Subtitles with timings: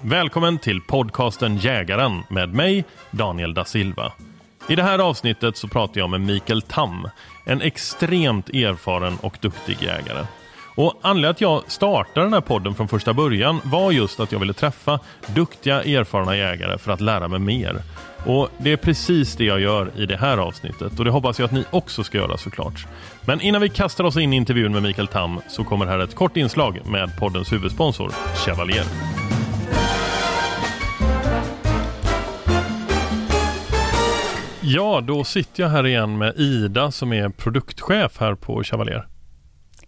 [0.00, 4.12] Välkommen till podcasten Jägaren med mig, Daniel da Silva.
[4.68, 7.08] I det här avsnittet så pratar jag med Mikael Tam,
[7.46, 10.26] en extremt erfaren och duktig jägare.
[10.74, 14.38] Och Anledningen att jag startade den här podden från första början var just att jag
[14.38, 15.00] ville träffa
[15.34, 17.82] duktiga erfarna jägare för att lära mig mer.
[18.26, 21.46] Och Det är precis det jag gör i det här avsnittet och det hoppas jag
[21.46, 22.86] att ni också ska göra såklart.
[23.26, 26.14] Men innan vi kastar oss in i intervjun med Mikael Tam så kommer här ett
[26.14, 28.84] kort inslag med poddens huvudsponsor Chevalier.
[34.68, 39.06] Ja, då sitter jag här igen med Ida som är produktchef här på Chevalier.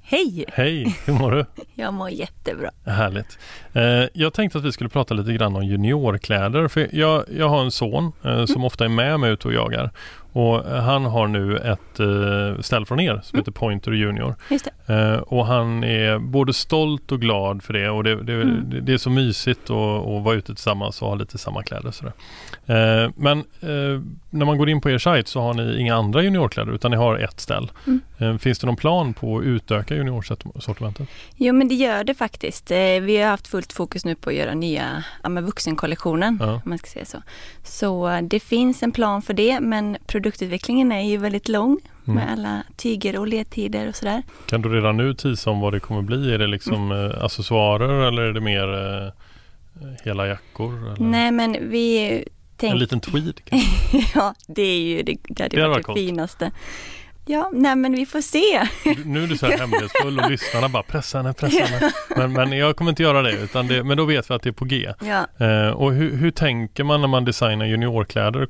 [0.00, 0.44] Hej!
[0.48, 1.44] Hej, hur mår du?
[1.74, 2.70] Jag mår jättebra.
[2.86, 3.38] Härligt.
[3.72, 6.68] Eh, jag tänkte att vi skulle prata lite grann om juniorkläder.
[6.68, 8.64] För jag, jag har en son eh, som mm.
[8.64, 9.90] ofta är med mig ute och jagar.
[10.32, 13.40] Och han har nu ett eh, ställ från er som mm.
[13.40, 14.34] heter Pointer Junior.
[14.86, 18.74] Eh, och han är både stolt och glad för det och det, det, mm.
[18.82, 21.90] det är så mysigt att, att vara ute tillsammans och ha lite samma kläder.
[21.90, 22.12] Sådär.
[22.66, 26.22] Eh, men eh, när man går in på er sajt så har ni inga andra
[26.22, 27.70] juniorkläder utan ni har ett ställ.
[27.86, 28.00] Mm.
[28.18, 31.08] Eh, finns det någon plan på att utöka juniorsortimentet?
[31.36, 32.70] Jo men det gör det faktiskt.
[32.70, 36.38] Eh, vi har haft fullt fokus nu på att göra nya ja, vuxenkollektionen.
[36.40, 36.52] Ja.
[36.52, 37.22] Om man ska säga så.
[37.64, 42.16] så det finns en plan för det men produktutvecklingen är ju väldigt lång mm.
[42.16, 44.22] med alla tyger och ledtider och sådär.
[44.46, 46.34] Kan du redan nu tisa om vad det kommer bli?
[46.34, 47.10] Är det liksom mm.
[47.10, 49.12] Eh, accessoarer eller är det mer eh,
[50.04, 50.86] hela jackor?
[50.86, 51.06] Eller?
[51.06, 52.24] Nej men vi
[52.60, 52.72] Tänk...
[52.72, 53.40] En liten tweed
[54.14, 56.50] Ja, det är ju det, det hade det varit det finaste.
[57.30, 58.68] Ja, nej men vi får se.
[59.04, 61.92] Nu är du så här hemlighetsfull och lyssnarna bara pressa henne, pressa henne.
[62.16, 64.48] Men, men jag kommer inte göra det, utan det, men då vet vi att det
[64.48, 64.92] är på G.
[65.00, 65.46] Ja.
[65.46, 68.46] Eh, och hur, hur, tänker man när man designar juniorkläder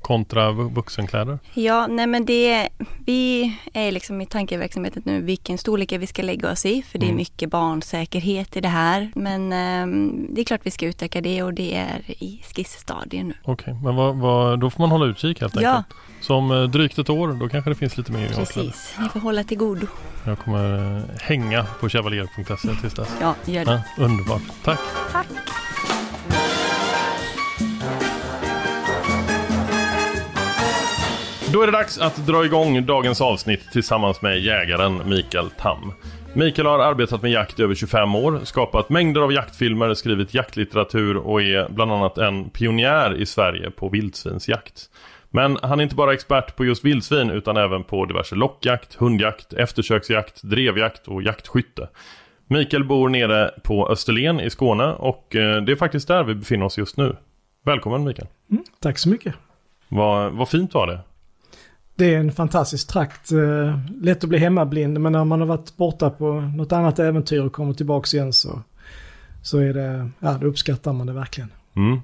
[0.00, 1.38] kontra vuxenkläder?
[1.54, 2.68] Ja, nej men det,
[3.06, 7.06] vi är liksom i tankeverksamheten nu vilken storlek vi ska lägga oss i, för det
[7.06, 7.16] är mm.
[7.16, 9.10] mycket barnsäkerhet i det här.
[9.14, 13.34] Men eh, det är klart vi ska utöka det och det är i skissstadiet nu.
[13.42, 15.86] Okej, okay, men vad, vad, då får man hålla utkik helt enkelt?
[15.90, 15.96] Ja.
[16.24, 19.20] Så om eh, drygt ett år, då kanske det finns lite mer Precis, ni får
[19.20, 19.86] hålla till godo.
[20.26, 23.16] Jag kommer eh, hänga på chevalier.se tills dess.
[23.20, 23.82] Ja, gör det.
[23.96, 24.42] Ja, underbart.
[24.62, 24.78] Tack.
[25.12, 25.26] Tack.
[31.52, 35.92] Då är det dags att dra igång dagens avsnitt tillsammans med jägaren Mikael Tam.
[36.32, 41.16] Mikael har arbetat med jakt i över 25 år, skapat mängder av jaktfilmer, skrivit jaktlitteratur
[41.16, 44.88] och är bland annat en pionjär i Sverige på vildsvinsjakt.
[45.34, 49.52] Men han är inte bara expert på just vildsvin utan även på diverse lockjakt, hundjakt,
[49.52, 51.88] eftersöksjakt, drevjakt och jaktskytte.
[52.46, 56.66] Mikael bor nere på Österlen i Skåne och eh, det är faktiskt där vi befinner
[56.66, 57.16] oss just nu.
[57.64, 58.28] Välkommen Mikael.
[58.50, 59.34] Mm, tack så mycket.
[59.88, 61.00] Vad, vad fint var det.
[61.94, 63.32] Det är en fantastisk trakt.
[63.32, 67.40] Eh, lätt att bli hemmablind men när man har varit borta på något annat äventyr
[67.40, 68.62] och kommer tillbaka igen så,
[69.42, 71.52] så är det, ja då uppskattar man det verkligen.
[71.76, 72.00] Mm.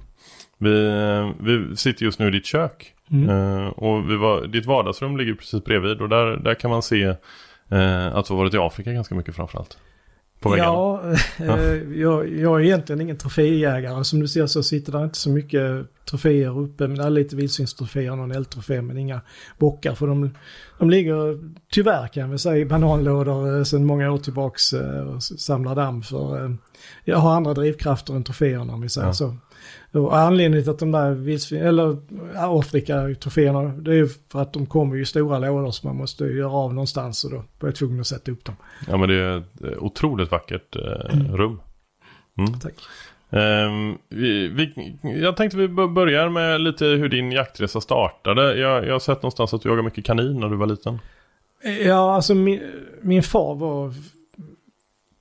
[0.57, 2.95] Vi, eh, vi sitter just nu i ditt kök.
[3.11, 3.29] Mm.
[3.29, 7.05] Uh, och vi var, ditt vardagsrum ligger precis bredvid och där, där kan man se
[7.05, 9.77] uh, att du har varit i Afrika ganska mycket framförallt.
[10.39, 11.01] På ja,
[11.39, 11.47] uh,
[11.99, 14.03] jag, jag är egentligen ingen troféjägare.
[14.03, 16.87] Som du ser så sitter där inte så mycket troféer uppe.
[16.87, 19.21] Men det är lite vildsvinstroféer och någon eldtrofé men inga
[19.57, 19.95] bockar.
[19.95, 20.35] För de,
[20.79, 21.39] de ligger
[21.71, 26.57] tyvärr kan vi säga i bananlådor sedan många år tillbaks och samlar damm för
[27.05, 29.13] jag har andra drivkrafter än troféerna om vi säger ja.
[29.13, 29.37] så.
[29.93, 31.97] Och anledningen till att de där vildsvin, eller
[32.35, 36.51] Afrika-troféerna, det är ju för att de kommer i stora lådor så man måste göra
[36.51, 38.55] av någonstans och då var jag tvungen att sätta upp dem.
[38.87, 41.37] Ja men det är ett otroligt vackert eh, mm.
[41.37, 41.61] rum.
[42.37, 42.59] Mm.
[42.59, 42.73] Tack.
[43.29, 48.57] Um, vi, vi, jag tänkte vi börjar med lite hur din jaktresa startade.
[48.57, 50.99] Jag, jag har sett någonstans att du jagade mycket kanin när du var liten.
[51.85, 52.61] Ja, alltså min,
[53.01, 53.93] min far var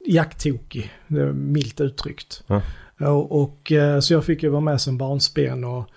[0.07, 0.93] jakttokig,
[1.35, 2.43] milt uttryckt.
[2.47, 2.63] Ja.
[3.01, 5.91] Och, och, eh, så jag fick ju vara med som barnsben och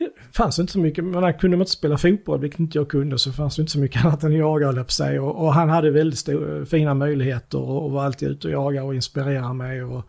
[0.00, 3.18] det fanns inte så mycket, men kunde man inte spela fotboll, vilket inte jag kunde,
[3.18, 5.20] så fanns det inte så mycket annat än jaga, höll på sig.
[5.20, 8.84] Och, och, han hade väldigt stor, fina möjligheter och, och var alltid ute och jaga
[8.84, 9.82] och inspirera mig.
[9.84, 10.04] Och,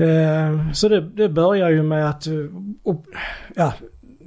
[0.00, 2.26] eh, så det, det började ju med att,
[2.82, 3.06] och,
[3.54, 3.74] ja,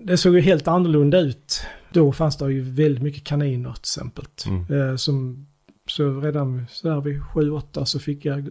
[0.04, 1.66] det såg ju helt annorlunda ut.
[1.92, 4.26] Då fanns det ju väldigt mycket kaniner till exempel.
[4.48, 4.90] Mm.
[4.90, 5.48] Eh, som,
[5.88, 8.50] så redan så där vid 7-8 så fick jag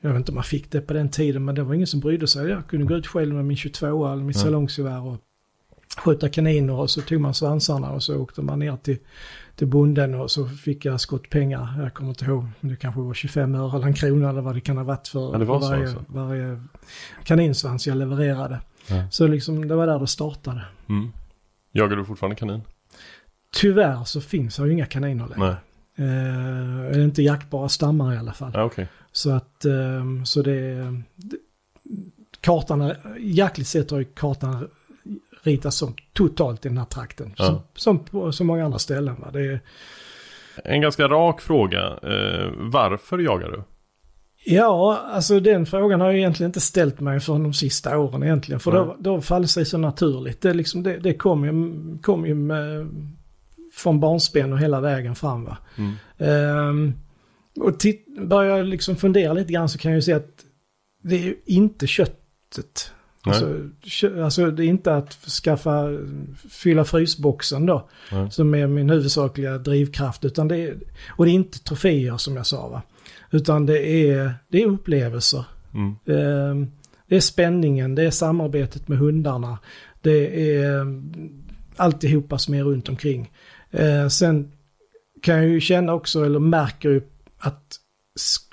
[0.00, 2.00] jag vet inte om man fick det på den tiden, men det var ingen som
[2.00, 2.48] brydde sig.
[2.48, 4.44] Jag kunde gå ut själv med min 22 eller mitt mm.
[4.44, 5.16] salongsgevär och
[5.96, 8.98] skjuta kaniner och så tog man svansarna och så åkte man ner till,
[9.56, 11.82] till bonden och så fick jag skottpengar.
[11.82, 14.54] Jag kommer inte ihåg, men det kanske var 25 öre eller en krona eller vad
[14.54, 16.04] det kan ha varit för, ja, för varje, alltså.
[16.08, 16.62] varje
[17.24, 18.60] kaninsvans jag levererade.
[18.86, 19.10] Ja.
[19.10, 20.64] Så liksom det var där det startade.
[20.88, 21.12] Mm.
[21.72, 22.60] Jagar du fortfarande kanin?
[23.56, 25.56] Tyvärr så finns det ju inga kaniner längre.
[25.98, 28.50] Eh, inte jaktbara stammar i alla fall.
[28.54, 28.86] Ja, okay.
[29.12, 30.94] Så att, ehm, så det,
[32.40, 34.68] kartan, jaktligt sett har ju kartan
[35.42, 37.34] ritats som totalt i den här trakten.
[37.36, 37.44] Ja.
[37.44, 39.16] Som, som på så många andra ställen.
[39.20, 39.30] Va?
[39.32, 39.60] Det är,
[40.64, 41.86] En ganska rak fråga.
[41.86, 43.62] Eh, varför jagar du?
[44.44, 48.60] Ja, alltså den frågan har jag egentligen inte ställt mig för de sista åren egentligen.
[48.60, 48.80] För Nej.
[48.80, 50.40] då, då faller sig så naturligt.
[50.40, 51.52] Det, liksom, det, det kom ju,
[51.98, 52.88] kom ju med,
[53.78, 55.44] från barnsben och hela vägen fram.
[55.44, 55.56] Va?
[55.76, 55.94] Mm.
[56.18, 56.94] Ehm,
[57.60, 57.72] och
[58.26, 60.44] börjar jag liksom fundera lite grann så kan jag ju se att
[61.02, 62.92] det är ju inte köttet.
[63.22, 65.88] Alltså, kö, alltså det är inte att skaffa,
[66.50, 67.88] fylla frysboxen då.
[68.12, 68.30] Nej.
[68.30, 70.24] Som är min huvudsakliga drivkraft.
[70.24, 70.76] Utan det är,
[71.08, 72.82] och det är inte troféer som jag sa va.
[73.30, 75.44] Utan det är, det är upplevelser.
[75.74, 75.96] Mm.
[76.06, 76.70] Ehm,
[77.08, 79.58] Det är spänningen, det är samarbetet med hundarna.
[80.02, 80.86] Det är
[81.76, 83.30] alltihopa som är runt omkring.
[83.70, 84.52] Eh, Sen
[85.22, 87.02] kan jag ju känna också, eller märker ju
[87.38, 87.76] att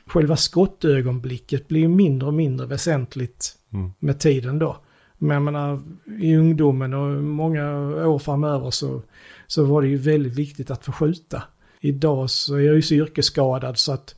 [0.07, 3.91] själva skottögonblicket blir mindre och mindre väsentligt Mm.
[4.00, 4.77] med tiden då.
[5.17, 5.81] Men jag menar,
[6.19, 7.71] i ungdomen och många
[8.07, 9.01] år framöver så,
[9.47, 11.44] så var det ju väldigt viktigt att få skjuta.
[11.79, 14.15] Idag så är jag ju så yrkesskadad så att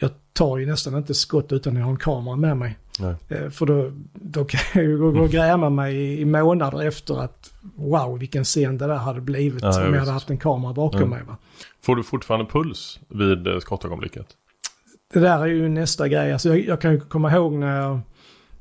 [0.00, 2.78] jag tar ju nästan inte skott utan jag har en kamera med mig.
[3.00, 3.14] Nej.
[3.28, 7.20] Eh, För då, då kan jag ju gå och gräma mig i, i månader efter
[7.22, 10.00] att wow vilken scen det där hade blivit Ja, om jag visst.
[10.00, 11.06] hade haft en kamera bakom Ja.
[11.06, 11.22] mig.
[11.26, 11.36] Va?
[11.82, 14.26] Får du fortfarande puls vid eh, skottögonblicket?
[15.14, 16.32] Det där är ju nästa grej.
[16.32, 18.00] Alltså jag, jag kan ju komma ihåg när jag,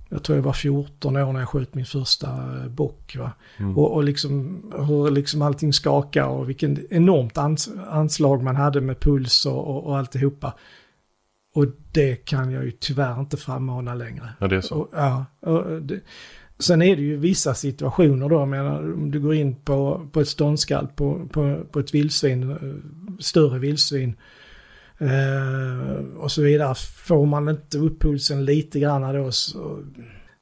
[0.10, 3.16] jag tror jag var 14 år när jag sköt min första eh, bock.
[3.20, 3.32] Va?
[3.58, 3.78] Mm.
[3.78, 9.00] Och, och liksom hur liksom allting skakade och vilken enormt ans, anslag man hade med
[9.00, 10.54] puls och, och, och alltihopa.
[11.56, 14.30] Och det kan jag ju tyvärr inte frammana längre.
[14.40, 14.76] Ja, det är så.
[14.76, 16.00] Och, ja, och det,
[16.60, 20.20] sen är det ju vissa situationer då, jag menar om du går in på, på
[20.20, 22.58] ett ståndskall på, på, på ett vildsvin, eh,
[23.20, 24.16] större vildsvin
[24.98, 26.76] eh, och så vidare.
[27.08, 29.84] Får man inte upp pulsen lite grann då så,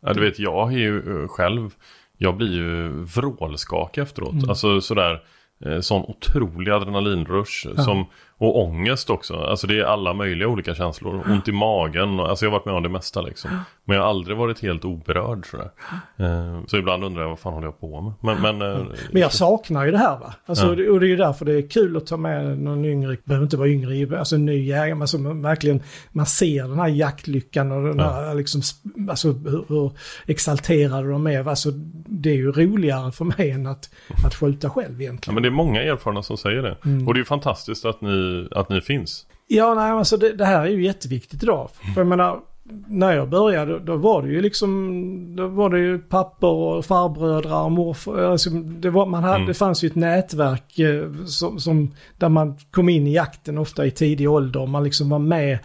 [0.05, 1.69] Ja, du vet, jag är ju eh, själv,
[2.17, 4.33] jag blir ju vrålskakig efteråt.
[4.33, 4.49] Mm.
[4.49, 5.23] Alltså sådär,
[5.65, 7.67] eh, sån otrolig adrenalinrush.
[7.75, 7.83] Ja.
[7.83, 8.05] Som,
[8.43, 9.35] och ångest också.
[9.35, 11.23] Alltså det är alla möjliga olika känslor.
[11.29, 12.19] Ont i magen.
[12.19, 13.51] och- Alltså jag har varit med om det mesta liksom.
[13.85, 15.69] Men jag har aldrig varit helt oberörd sådär.
[16.17, 18.13] Eh, så ibland undrar jag vad fan håller jag på med.
[18.21, 18.77] Men, men, eh,
[19.11, 20.33] Men jag saknar ju det här va.
[20.45, 20.69] Alltså, Ja.
[20.91, 23.57] och det- är ju därför det är kul att ta med någon yngre, behöver inte
[23.57, 25.81] vara yngre, alltså en ny jägare, men som verkligen,
[26.11, 28.11] man ser den här jaktlyckan och den Ja.
[28.11, 29.91] här liksom, sp- alltså hur, hur
[30.27, 31.47] exalterade de är.
[31.49, 31.71] Alltså
[32.05, 33.89] det är ju roligare för mig än att,
[34.25, 35.33] att skjuta själv ja, egentligen.
[35.33, 36.75] men det är många erfarna som säger det.
[36.85, 37.07] Mm.
[37.07, 39.25] Och det är ju fantastiskt att ni, att ni finns.
[39.47, 41.69] Ja, nej, alltså det, det här är ju jätteviktigt idag.
[41.93, 42.39] För jag menar,
[42.87, 47.63] när jag började då, var det ju liksom, då var det ju pappor och farbrödrar
[47.63, 48.17] och morfar.
[48.17, 49.47] Alltså, det, var, man hade, Mm.
[49.47, 53.85] det fanns ju ett nätverk eh, som, som, där man kom in i jakten ofta
[53.85, 54.65] i tidig ålder.
[54.65, 55.59] Man liksom var med,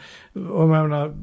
[0.50, 1.14] och menar,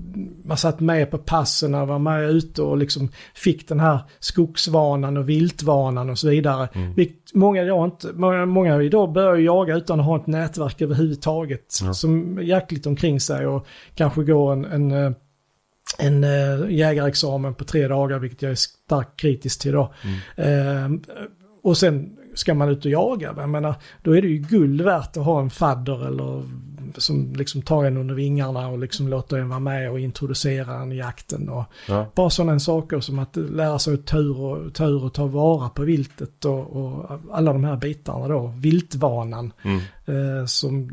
[0.43, 5.17] man satt med på passen och var med ute och liksom fick den här skogsvanan
[5.17, 6.67] och viltvanan och så vidare.
[6.73, 6.93] Mm.
[6.93, 11.79] Vilket många, idag inte, många, många idag börjar jaga utan att ha ett nätverk överhuvudtaget.
[11.83, 11.93] Ja.
[11.93, 15.11] Som jaktligt omkring sig och kanske går en, en, eh,
[15.97, 19.93] en äh, jägarexamen på tre dagar, vilket jag är starkt kritisk till då.
[20.35, 20.89] Eh,
[21.63, 23.33] och sen ska man ut och jaga.
[23.37, 26.43] Jag menar, då är det ju guld värt att ha en fadder eller
[26.97, 30.91] som liksom tar en under vingarna och liksom låter en vara med och introducera en
[30.91, 31.49] i jakten.
[31.49, 32.11] Och Ja.
[32.15, 35.25] bara sådana saker som att lära sig att ta ur och ta, ur och ta
[35.25, 38.53] vara på viltet och, och alla de här bitarna då.
[38.57, 39.53] Viltvanan.
[39.63, 39.77] Mm.
[40.39, 40.89] Eh, som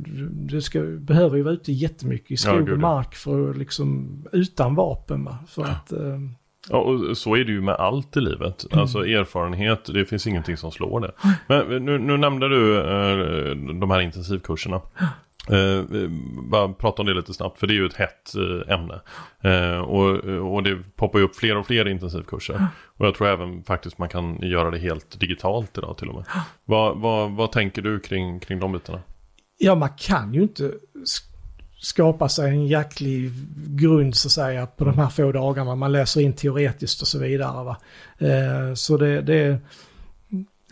[0.47, 2.81] du- ska, behöver ju vara ute jättemycket i Ja, skog gud, och ja.
[2.81, 5.39] mark för att liksom utan vapen va.
[5.49, 6.19] För att, eh,
[6.71, 8.67] Ja, och så är det ju med allt i livet.
[8.71, 8.83] Mm.
[8.83, 11.13] Alltså erfarenhet, det finns ingenting som slår det.
[11.49, 14.81] Men nu, nu nämnde du eh, de här intensivkurserna.
[15.51, 16.09] Eh,
[16.51, 19.01] bara prata om det lite snabbt, för det är ju ett hett eh, ämne.
[19.41, 20.09] Eh, och,
[20.55, 22.67] och det poppar ju upp fler och fler intensivkurser.
[22.97, 26.25] Och jag tror även faktiskt man kan göra det helt digitalt idag till och med.
[26.65, 29.01] Vad, vad, vad tänker du kring, kring de bitarna?
[29.63, 30.73] ja man kan ju inte
[31.81, 33.33] skapa sig en jäklig
[33.67, 35.75] grund så att säga på de här få dagarna.
[35.75, 37.65] Man läser in teoretiskt och så vidare.
[37.65, 37.77] Va?
[38.19, 39.59] Eh, så det, det,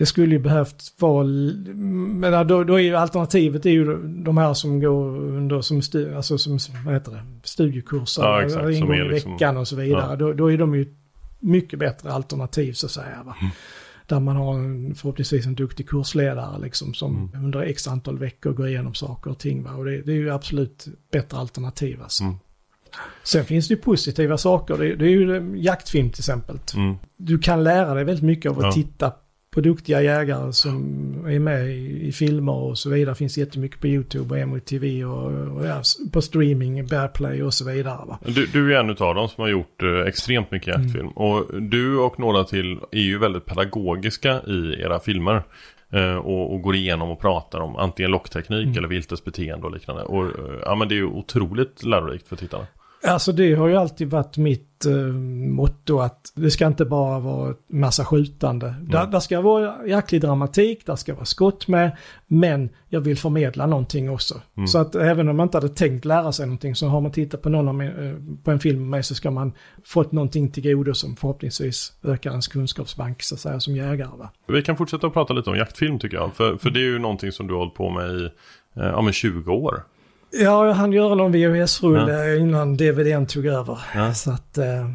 [0.00, 4.54] det skulle ju behövt vara, men då, då är ju alternativet är ju de här
[4.54, 8.94] som går under som, stu, alltså som vad heter det, studiekurser, Ja, exakt, en gång
[8.94, 10.06] i liksom- veckan och så vidare.
[10.10, 10.16] Ja.
[10.16, 10.94] Då, då är de ju
[11.40, 13.22] mycket bättre alternativ så att säga.
[13.26, 13.36] Va?
[13.40, 13.52] Mm.
[14.06, 17.44] Där man har en, förhoppningsvis en duktig kursledare liksom, som Mm.
[17.44, 19.62] under x antal veckor går igenom saker och ting.
[19.62, 19.70] Va?
[19.74, 22.02] Och det, det är ju absolut bättre alternativ.
[22.02, 22.24] Alltså.
[22.24, 22.36] Mm.
[23.24, 24.76] Sen finns det ju positiva saker.
[24.78, 26.58] Det, det är ju jaktfilm till exempel.
[26.76, 26.94] Mm.
[27.16, 28.72] Du kan lära dig väldigt mycket av att Ja.
[28.72, 29.12] titta
[29.50, 30.80] på duktiga jägare som
[31.28, 33.14] är med i, i filmer och så vidare.
[33.14, 38.06] Finns jättemycket på YouTube och MOTV och, och ja, på streaming, Bearplay och så vidare.
[38.06, 38.18] Va?
[38.26, 41.00] Du, du är en av dem som har gjort eh, extremt mycket jaktfilm.
[41.00, 41.12] Mm.
[41.12, 45.42] Och du och några till är ju väldigt pedagogiska i era filmer.
[45.92, 48.78] Eh, och, och, går igenom och pratar om antingen lockteknik mm.
[48.78, 50.02] eller viltets beteende och liknande.
[50.02, 52.66] Och eh, ja, men det är ju otroligt lärorikt för tittarna.
[53.02, 57.54] Alltså det har ju alltid varit mitt eh, motto att det ska inte bara vara
[57.66, 58.68] massa skjutande.
[58.68, 58.88] Mm.
[58.88, 63.66] Där, där ska vara jäklig dramatik, där ska vara skott med, men jag vill förmedla
[63.66, 64.40] någonting också.
[64.56, 64.66] Mm.
[64.66, 67.42] Så att även om man inte hade tänkt lära sig någonting så har man tittat
[67.42, 68.14] på, någon min, eh,
[68.44, 69.52] på en film med mig så ska man
[69.84, 74.16] fått någonting till godo som förhoppningsvis ökar ens kunskapsbank så att säga som jägare.
[74.18, 74.30] Va?
[74.48, 76.98] Vi kan fortsätta att prata lite om jaktfilm tycker jag, för, för det är ju
[76.98, 78.24] någonting som du har hållit på med i
[78.76, 79.82] eh, ja, 20 år.
[80.32, 82.36] Ja, jag hann göra någon VHS-rulle ja.
[82.36, 83.78] innan DVDn tog över.
[83.94, 84.14] Ja.
[84.14, 84.90] Så att, eh,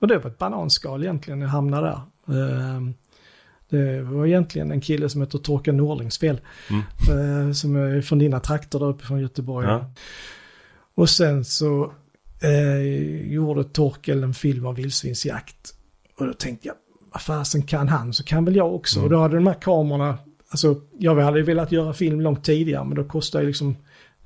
[0.00, 2.00] och det var ett bananskal egentligen, jag hamnade där.
[2.28, 2.80] Eh,
[3.70, 6.40] det var egentligen en kille som heter Torkan Norlings fel.
[6.70, 6.82] Mm.
[7.48, 9.66] Eh, som är från dina trakter där uppe från Göteborg.
[9.66, 9.90] Ja.
[10.94, 11.92] Och sen så
[12.40, 12.80] eh,
[13.32, 15.74] gjorde Torkel en film om vildsvinsjakt.
[16.18, 16.76] Och då tänkte jag,
[17.12, 18.98] vad fasen kan han så kan väl jag också.
[18.98, 19.04] Mm.
[19.04, 20.18] Och då hade de här kamerorna,
[20.48, 23.76] alltså jag hade velat göra film långt tidigare men då kostade det liksom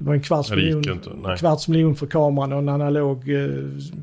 [0.03, 1.01] det var en kvarts miljon,
[1.39, 3.49] kvarts miljon för kameran och en analog eh,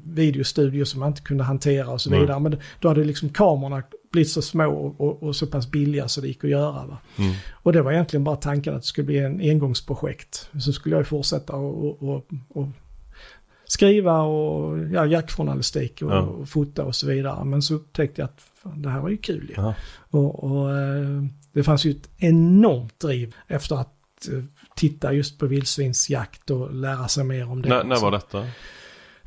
[0.03, 2.38] videostudio som man inte kunde hantera och så vidare.
[2.38, 2.44] Mm.
[2.44, 6.22] Men då hade liksom kamerorna blivit så små och, och, och, så pass billiga så
[6.22, 6.98] det gick att göra.
[7.18, 7.34] Mm.
[7.51, 10.50] Och det var egentligen bara tanken att det skulle bli en engångsprojekt.
[10.60, 12.68] Så skulle jag fortsätta och, och, och
[13.65, 16.20] skriva och ja, jaktjournalistik och, ja.
[16.20, 17.46] och fota och så vidare.
[17.46, 19.53] Men så upptäckte jag att fan, det här var ju kul.
[19.56, 19.74] Ja.
[20.10, 24.44] Och, och eh, det fanns ju ett enormt driv efter att eh,
[24.80, 27.80] titta just på vildsvinsjakt och lära sig mer om det.
[27.80, 28.48] N när var detta?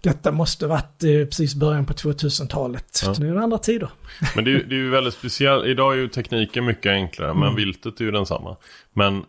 [0.02, 3.00] Detta måste varit eh, precis början på 2000-talet.
[3.04, 3.14] Ja.
[3.18, 3.90] Nu är det andra tider.
[4.36, 5.66] Men det är, det är ju väldigt speciellt.
[5.66, 7.30] Idag är ju tekniken mycket enklare.
[7.30, 7.40] Mm.
[7.40, 8.56] Men viltet är ju densamma.
[8.92, 9.22] Men eh,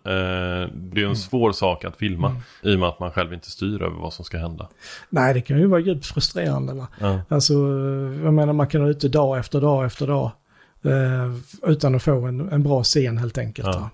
[0.74, 1.16] det är en mm.
[1.16, 2.30] svår sak att filma.
[2.30, 2.42] Mm.
[2.62, 4.70] I och med att man själv inte styr över vad som ska hända.
[5.10, 6.74] Nej, det kan ju vara djupt frustrerande.
[6.74, 6.88] Va?
[7.00, 7.22] Ja.
[7.30, 7.54] Alltså,
[8.24, 10.32] jag menar man kan vara ute dag efter dag efter dag.
[10.84, 13.68] Eh, utan att få en, en bra scen helt enkelt.
[13.68, 13.90] Ja.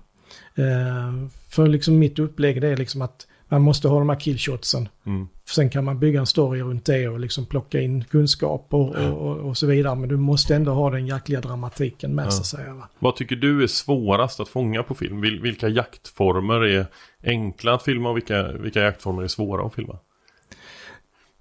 [0.54, 1.12] Eh,
[1.50, 4.88] för liksom mitt upplägg det är liksom att man måste ha de här killshotsen.
[5.06, 5.28] Mm.
[5.50, 9.10] Sen kan man bygga en story runt det och liksom plocka in kunskap och, ja.
[9.10, 9.94] och, och, så vidare.
[9.94, 12.30] Men du måste ändå ha den jäkliga dramatiken med ja.
[12.30, 12.44] sig.
[12.44, 12.88] Säga, va?
[12.98, 15.20] Vad tycker du är svårast att fånga på film?
[15.20, 16.86] Vil vilka jaktformer är
[17.24, 19.98] enkla att filma och vilka, vilka jaktformer är svåra att filma?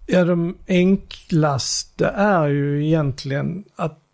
[0.05, 4.08] Ja, de enklaste är ju egentligen att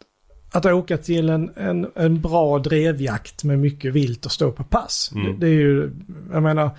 [0.55, 5.11] att åka till en, en, en bra drevjakt med mycket vilt och stå på pass.
[5.15, 5.25] Mm.
[5.25, 5.91] Det, det, är ju,
[6.31, 6.69] jag menar,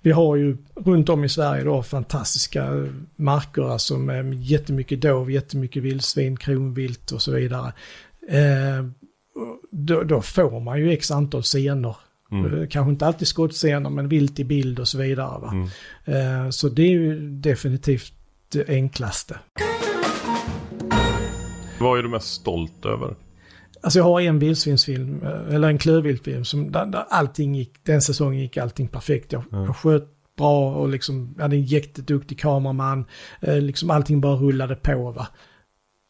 [0.00, 5.82] vi har ju runt om i Sverige då fantastiska marker alltså med jättemycket dov, jättemycket
[5.82, 7.72] vildsvin, kronvilt och så vidare.
[8.28, 8.84] Eh,
[9.70, 11.96] då, då, får man ju x antal scener.
[12.32, 12.60] Mm.
[12.60, 15.48] Eh, kanske inte alltid skottscener men vilt i bild och så vidare.
[15.48, 16.44] Mm.
[16.44, 18.12] Eh, så det är ju definitivt
[18.52, 19.38] det enklaste.
[21.80, 23.14] Vad är du mest stolt över?
[23.82, 28.02] Alltså jag har en vildsvinsfilm, eh, eller en klövviltfilm, som där, där allting gick, den
[28.02, 29.32] säsongen gick allting perfekt.
[29.32, 29.64] Jag, mm.
[29.64, 33.04] jag sköt bra och liksom, jag hade en jätteduktig kameraman.
[33.40, 35.26] Eh, liksom allting bara rullade på va.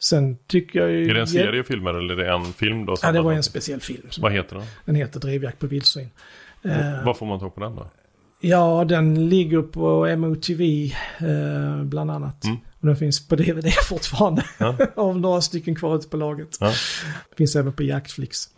[0.03, 1.11] Sen tycker jag ju...
[1.11, 2.95] Är det en serie filmer eller är det en film då?
[3.03, 4.09] Ja, det var en speciell film.
[4.21, 4.67] Vad heter den?
[4.85, 6.11] Den heter Drivjakt på vildsvin.
[6.65, 7.87] Eh, vad får man tag på den då?
[8.40, 12.44] Ja, den ligger på MOTV eh, bland annat.
[12.44, 12.56] Mm.
[12.80, 14.44] Och den finns på DVD fortfarande.
[14.59, 14.76] Ja.
[14.97, 16.56] av några stycken kvar ute på laget.
[16.61, 16.73] Ja.
[17.37, 18.49] Finns även på Jaktflix.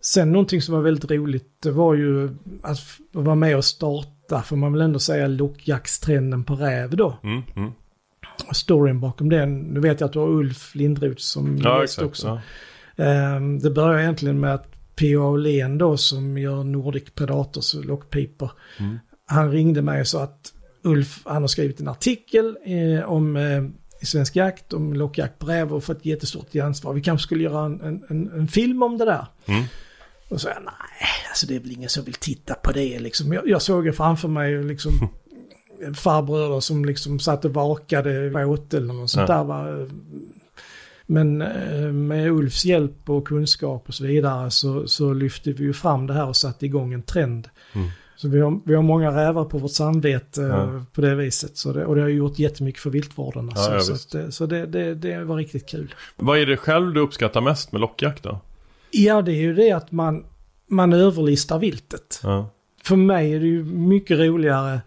[0.00, 2.78] Sen någonting som var väldigt roligt, det var ju att
[3.12, 7.18] vara med och starta, får man väl ändå säga, lockjaktstrenden på räv då.
[7.22, 7.72] Mm, mm.
[8.52, 12.40] Storyn bakom den, nu vet jag att du har Ulf Lindroth som ja, gäst också.
[12.96, 13.36] Ja.
[13.36, 15.22] Um, det börjar egentligen med att P.O.
[15.22, 18.50] Aulén då som gör Nordic Predators lockpipor.
[18.78, 18.98] Mm.
[19.26, 20.52] Han ringde mig och sa att
[20.82, 23.64] Ulf, han har skrivit en artikel eh, om eh,
[24.02, 26.92] Svensk Jakt, om lockjakt på räv och fått jättestort ansvar.
[26.92, 29.26] Vi kanske skulle göra en, en, en film om det där.
[29.46, 29.64] Mm.
[30.28, 33.32] Och så jag, nej, alltså det är väl ingen som vill titta på det liksom.
[33.32, 34.92] Jag, jag såg ju framför mig liksom
[35.94, 39.36] farbröder som liksom satt och vakade på åtel och sånt ja.
[39.36, 39.44] där.
[39.44, 39.88] Va?
[41.06, 45.72] Men eh, med Ulfs hjälp och kunskap och så vidare så, så lyfte vi ju
[45.72, 47.48] fram det här och satte igång en trend.
[47.72, 47.88] Mm.
[48.16, 50.62] Så vi har, vi har många rävar på vårt samvete ja.
[50.62, 51.56] Eh, på det viset.
[51.56, 53.48] Så det, och det har gjort jättemycket för viltvården.
[53.48, 53.72] Alltså.
[53.72, 55.94] Ja, så, så, så det, det, det, var riktigt kul.
[56.16, 58.40] Vad är det själv du uppskattar mest med lockjakt då?
[58.90, 60.24] Ja, det är ju det att man,
[60.68, 62.20] man överlistar viltet.
[62.22, 62.50] Ja.
[62.82, 64.80] För mig är det ju mycket roligare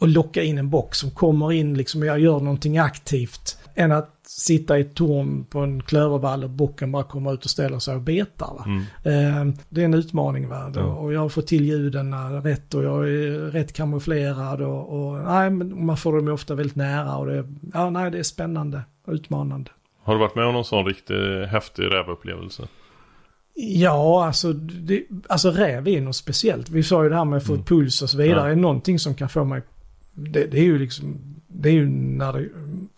[0.00, 3.58] och locka in en bock som kommer in liksom jag gör någonting aktivt.
[3.74, 7.50] Än att sitta i ett torn på en klövervall och bocken bara kommer ut och
[7.50, 8.54] ställer sig och betar.
[8.54, 8.64] Va?
[8.66, 8.80] Mm.
[8.80, 10.48] Eh, det är en utmaning.
[10.48, 10.72] Va?
[10.74, 10.82] Ja.
[10.82, 14.62] Och jag fått till ljuden rätt och jag är rätt kamouflerad.
[14.62, 17.44] Och, och nej, men man får dem ofta väldigt nära och det,
[17.74, 19.70] ja, nej, det är spännande och utmanande.
[20.02, 22.68] Har du varit med om någon sån riktigt häftig rävupplevelse?
[23.54, 26.70] Ja, alltså, det, alltså räv är något speciellt.
[26.70, 27.64] Vi sa ju det här med att få mm.
[27.64, 28.40] puls och så vidare.
[28.40, 28.52] Ja.
[28.52, 29.62] Är någonting som kan få mig...
[30.12, 31.37] Det, det, är ju liksom...
[31.48, 32.48] Det är ju när det...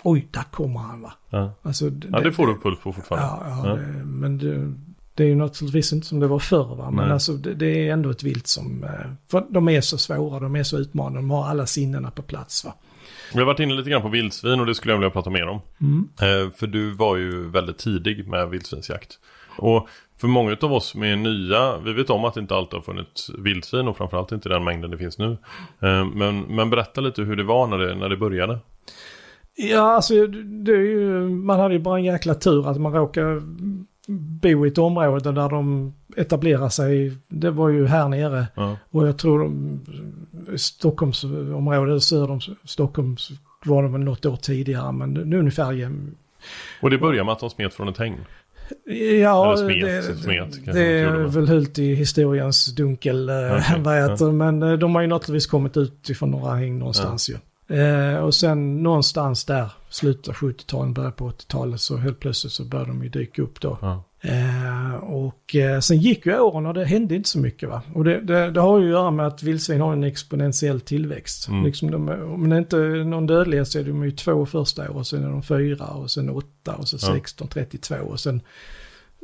[0.02, 1.12] Oj, där kommer han va.
[1.30, 3.26] Ja, alltså, det, ja det får du puls på fortfarande.
[3.26, 3.76] Ja, ja, ja.
[3.76, 4.74] Det, men det,
[5.14, 6.90] det är ju naturligtvis inte som det var förr va.
[6.90, 7.12] Men Nej.
[7.12, 8.84] alltså det, det, är ändå ett vilt som...
[8.84, 8.90] Eh,
[9.30, 12.64] för de är så svåra, de är så utmanande, de har alla sinnena på plats
[12.64, 12.74] va.
[13.32, 15.46] Vi har varit inne lite grann på vildsvin och det skulle jag vilja prata mer
[15.46, 15.60] om.
[15.80, 16.08] Mm.
[16.20, 19.18] Eh, för du var ju väldigt tidig med vildsvinsjakt.
[19.60, 19.88] Och
[20.20, 22.82] för många av oss som är nya, vi vet om att det inte alltid har
[22.82, 25.38] funnits vildsvin och framförallt inte den mängden det finns nu.
[25.80, 28.58] Eh, men, men berätta lite hur det var när det, när det började.
[29.56, 33.40] Ja, alltså det är ju, man hade ju bara en jäkla tur att man råkade
[34.42, 37.16] bo i ett område där de etablerar sig.
[37.28, 38.46] Det var ju här nere.
[38.54, 38.76] Ja.
[38.90, 39.80] Och jag tror de,
[40.56, 43.16] Stockholmsområdet, söder om Stockholm
[43.64, 44.92] var de något år tidigare.
[44.92, 46.14] Men nu ungefär jäm.
[46.82, 48.16] Och det börjar med att de smet från ett häng?
[49.20, 54.32] Ja, smet, det, smet, det är väl hult i historiens dunkel, okay, eh, heter ja.
[54.32, 57.34] Men eh, de har ju naturligtvis kommit ut ifrån några häng någonstans ja.
[57.34, 57.40] ju.
[57.76, 62.64] Eh, och sen någonstans där, slutet av 70-talet, början på 80-talet, så helt plötsligt så
[62.64, 63.78] började de ju dyka upp då.
[63.80, 64.04] Ja.
[64.22, 67.82] Eh, och eh, sen gick ju åren och det hände inte så mycket va.
[67.94, 71.48] Och det, det, det har ju att göra med att vildsvin har en exponentiell tillväxt.
[71.48, 71.64] Mm.
[71.64, 75.02] Liksom de, om det inte är någon dödlighet så är de ju två första år,
[75.02, 78.42] sen är de fyra och sen åtta och så 16, 32 och sen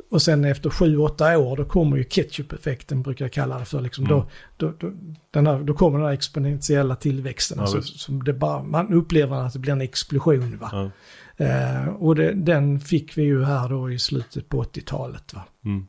[0.09, 3.81] och sen efter sju, åtta år då kommer ju ketchup-effekten brukar jag kalla det för.
[3.81, 4.17] Liksom mm.
[4.17, 4.27] då,
[4.57, 4.93] då, då,
[5.31, 7.57] den här, då kommer den här exponentiella tillväxten.
[7.57, 10.57] Ja, alltså, som det bara, man upplever att det blir en explosion.
[10.57, 10.69] Va?
[10.71, 10.91] Ja.
[11.37, 15.33] Eh, och det, den fick vi ju här då i slutet på 80-talet.
[15.33, 15.43] Va?
[15.65, 15.87] Mm.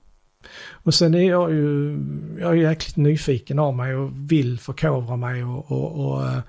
[0.71, 1.99] Och sen är jag ju,
[2.41, 6.41] jag är jäkligt nyfiken av mig och vill förkovra mig och, och, och eh,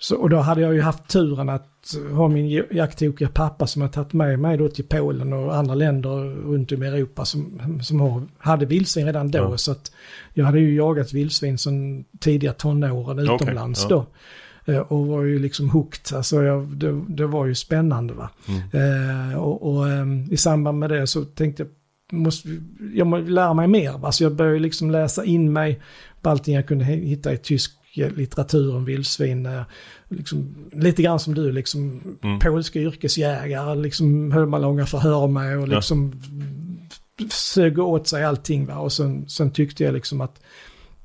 [0.00, 3.88] så, och då hade jag ju haft turen att ha min jakttokiga pappa som har
[3.88, 6.10] tagit med mig då till Polen och andra länder
[6.52, 9.38] runt om i Europa som, som har, hade vildsvin redan då.
[9.38, 9.58] Ja.
[9.58, 9.92] Så att
[10.34, 14.04] jag hade ju jagat vildsvin sedan tidiga tonåren utomlands okay, ja.
[14.04, 14.06] då.
[14.68, 18.30] Eh, och var ju liksom hooked, alltså jag, det, det, var ju spännande va.
[18.48, 19.30] Mm.
[19.30, 21.70] Eh, och, och um, i samband med det så tänkte jag,
[22.18, 22.48] måste,
[22.94, 24.06] jag måste lära mig mer.
[24.06, 25.80] Alltså jag började liksom läsa in mig
[26.22, 29.46] på allting jag kunde hitta i tysk litteratur om vildsvin.
[29.46, 29.62] Eh,
[30.08, 32.38] liksom, lite grann som du, liksom mm.
[32.38, 36.12] polska yrkesjägare, liksom höll man långa förhör med och liksom
[37.16, 37.26] ja.
[37.30, 38.66] sög åt sig allting.
[38.66, 38.78] Va?
[38.78, 40.40] Och sen, sen tyckte jag liksom att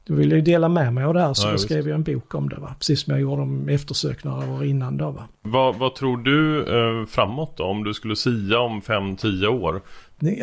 [0.05, 2.03] då ville jag dela med mig av det här så ja, då skrev jag en
[2.03, 2.55] bok om det.
[2.55, 2.75] Va?
[2.79, 5.11] Precis som jag gjorde om eftersök några år innan då.
[5.11, 5.27] Va?
[5.41, 7.63] Vad, vad tror du eh, framåt då?
[7.63, 9.81] Om du skulle sia om 5-10 år?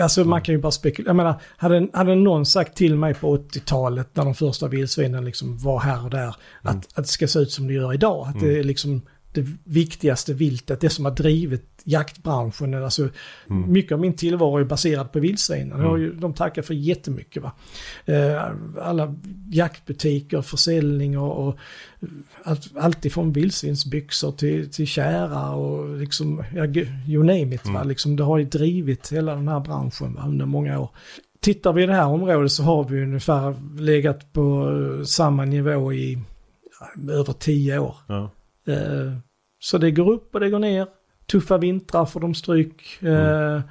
[0.00, 1.08] Alltså man kan ju bara spekulera.
[1.08, 5.58] Jag menar, hade, hade någon sagt till mig på 80-talet när de första vildsvinen liksom
[5.58, 6.34] var här och där, mm.
[6.62, 8.26] att, att det ska se ut som det gör idag.
[8.28, 8.48] Att mm.
[8.48, 12.74] det är liksom det viktigaste viltet, det som har drivit jaktbranschen.
[12.74, 13.08] Alltså,
[13.50, 13.72] mm.
[13.72, 15.80] Mycket av min tillvaro är baserad på vildsvinen.
[15.80, 16.20] Mm.
[16.20, 17.42] De tackar för jättemycket.
[17.42, 17.52] Va?
[18.04, 18.42] Eh,
[18.82, 19.14] alla
[19.50, 21.58] jaktbutiker, försäljning och, och
[22.44, 26.66] allt, allt ifrån vildsvinsbyxor till, till kära och liksom, ja,
[27.06, 27.66] you name it.
[27.66, 27.76] Va?
[27.76, 27.88] Mm.
[27.88, 30.24] Liksom, det har ju drivit hela den här branschen va?
[30.26, 30.90] under många år.
[31.40, 36.18] Tittar vi i det här området så har vi ungefär legat på samma nivå i
[37.10, 37.96] över tio år.
[38.06, 38.30] Ja.
[38.72, 39.12] Eh,
[39.60, 40.86] så det går upp och det går ner.
[41.26, 42.82] Tuffa vintrar får de stryk.
[43.00, 43.56] Mm.
[43.56, 43.62] Eh,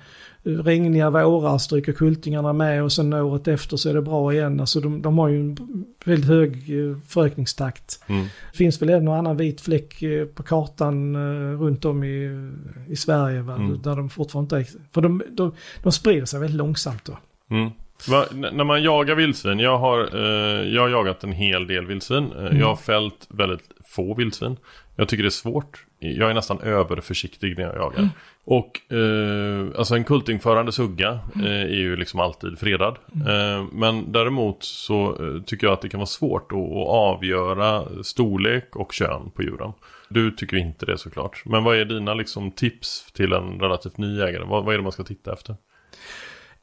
[0.43, 4.59] regniga vårar stryker kultingarna med och sen året efter så är det bra igen.
[4.59, 5.57] Alltså de, de har ju en
[6.05, 8.03] väldigt hög eh, förökningstakt.
[8.07, 8.23] Mm.
[8.51, 10.03] Det finns väl en och annan vit fläck
[10.35, 11.17] på kartan
[11.57, 12.49] runt om i,
[12.88, 13.55] i Sverige va?
[13.55, 13.81] Mm.
[13.81, 15.51] där de fortfarande inte är, för de, de,
[15.83, 17.17] de sprider sig väldigt långsamt då.
[17.49, 17.69] Mm.
[18.07, 22.31] Va, när man jagar vildsvin, jag har, eh, jag har jagat en hel del vildsvin.
[22.31, 22.59] Mm.
[22.59, 24.58] Jag har fällt väldigt få vildsvin.
[24.95, 25.86] Jag tycker det är svårt.
[25.99, 27.99] Jag är nästan överförsiktig när jag jagar.
[27.99, 28.10] Mm.
[28.43, 31.47] Och eh, alltså en kultingförande sugga mm.
[31.47, 32.97] eh, är ju liksom alltid fredad.
[33.28, 38.04] Eh, men däremot så eh, tycker jag att det kan vara svårt att, att, avgöra
[38.04, 39.73] storlek och kön på djuren.
[40.10, 41.41] Du tycker inte det såklart.
[41.45, 44.43] Men vad är dina liksom, tips till en relativt ny jägare?
[44.45, 45.56] Vad, vad är det man ska titta efter?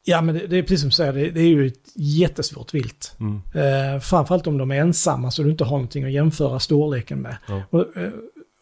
[0.09, 2.73] Ja men det, det, är precis som du säger, det, det, är ju ett jättesvårt
[2.73, 3.15] vilt.
[3.19, 3.41] Mm.
[3.53, 7.37] Eh, framförallt om de är ensamma så du inte har någonting att jämföra storleken med.
[7.47, 7.63] Ja.
[7.69, 8.09] Och, eh,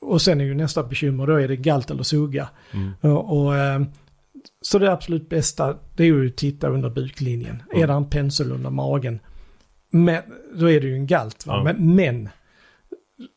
[0.01, 2.49] och sen är ju nästa bekymmer, då är det galt eller suga.
[2.71, 2.91] Mm.
[3.01, 3.81] Och, och eh,
[4.61, 7.63] så det absolut bästa, det är ju att titta under buklinjen.
[7.71, 7.83] Mm.
[7.83, 9.19] Är det en pensel under magen?
[9.91, 10.21] Men,
[10.55, 11.47] då är det ju en galt.
[11.47, 11.53] Va?
[11.53, 11.63] Ja.
[11.63, 12.29] Men, men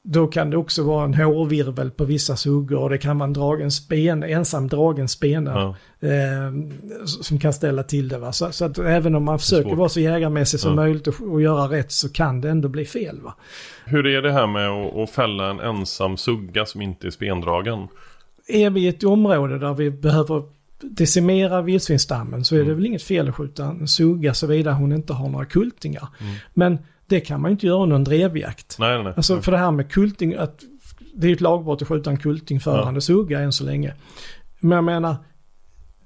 [0.05, 3.33] då kan det också vara en hårvirvel på vissa suggor och det kan vara en
[3.33, 5.77] dragen spen, ensam dragen spene ja.
[6.09, 6.53] eh,
[7.05, 8.19] som kan ställa till det.
[8.19, 8.33] Va?
[8.33, 10.77] Så, så att även om man försöker vara så jägarmässig som ja.
[10.77, 13.21] möjligt och, och, göra rätt så kan det ändå bli fel.
[13.21, 13.35] Va?
[13.85, 17.88] Hur är det här med att, att fälla en ensam sugga som inte är spendragen?
[18.49, 20.43] Är vi i ett område där vi behöver
[20.81, 22.77] decimera vildsvinsstammen så är det mm.
[22.77, 26.09] väl inget fel att skjuta en sugga såvida hon inte har några kultingar.
[26.21, 26.35] Mm.
[26.55, 28.77] Men det kan man ju inte göra under en drevjakt.
[28.79, 30.61] Nej, nej, Alltså för det här med kulting, att
[31.14, 33.01] det är ju ett lagbrott att skjuta en kultingförande ja.
[33.01, 33.95] sugga än så länge.
[34.61, 35.17] Men jag menar,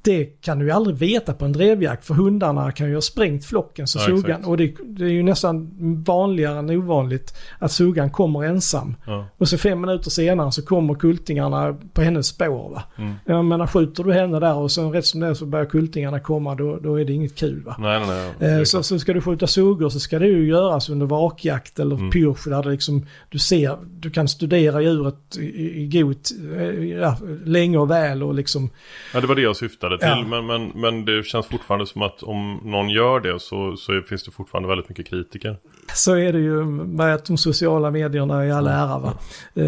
[0.03, 3.45] det kan du ju aldrig veta på en drevjakt för hundarna kan ju ha sprängt
[3.45, 5.71] flocken så ja, sugan och det, det, är ju nästan
[6.05, 8.97] vanligare än ovanligt att sugan kommer ensam.
[9.07, 9.27] Ja.
[9.38, 12.83] Och så fem minuter senare så kommer kultingarna på hennes spår va.
[12.99, 13.15] Mm.
[13.25, 16.21] Jag menar skjuter du henne där och sen rätt som det är så börjar kultingarna
[16.21, 17.77] komma då, då är det inget kul va.
[17.79, 18.59] Nej, nej, nej.
[18.59, 21.97] Eh, så, så ska du skjuta suggor så ska det ju göras under vakjakt eller
[21.97, 22.11] mm.
[22.11, 26.17] pyrsch där det liksom du ser, du kan studera djuret i, i god,
[26.57, 28.71] eh, ja, länge och väl och liksom.
[29.15, 30.33] Ja det var det jag syftade syftade till.
[30.33, 30.42] Ja.
[30.42, 34.24] Men, men, men det känns fortfarande som att om någon gör det så, så finns
[34.24, 35.57] det fortfarande väldigt mycket kritiker.
[35.94, 38.98] Så är det ju med de sociala medierna i all ära.
[38.98, 39.12] Va?
[39.55, 39.64] Eh,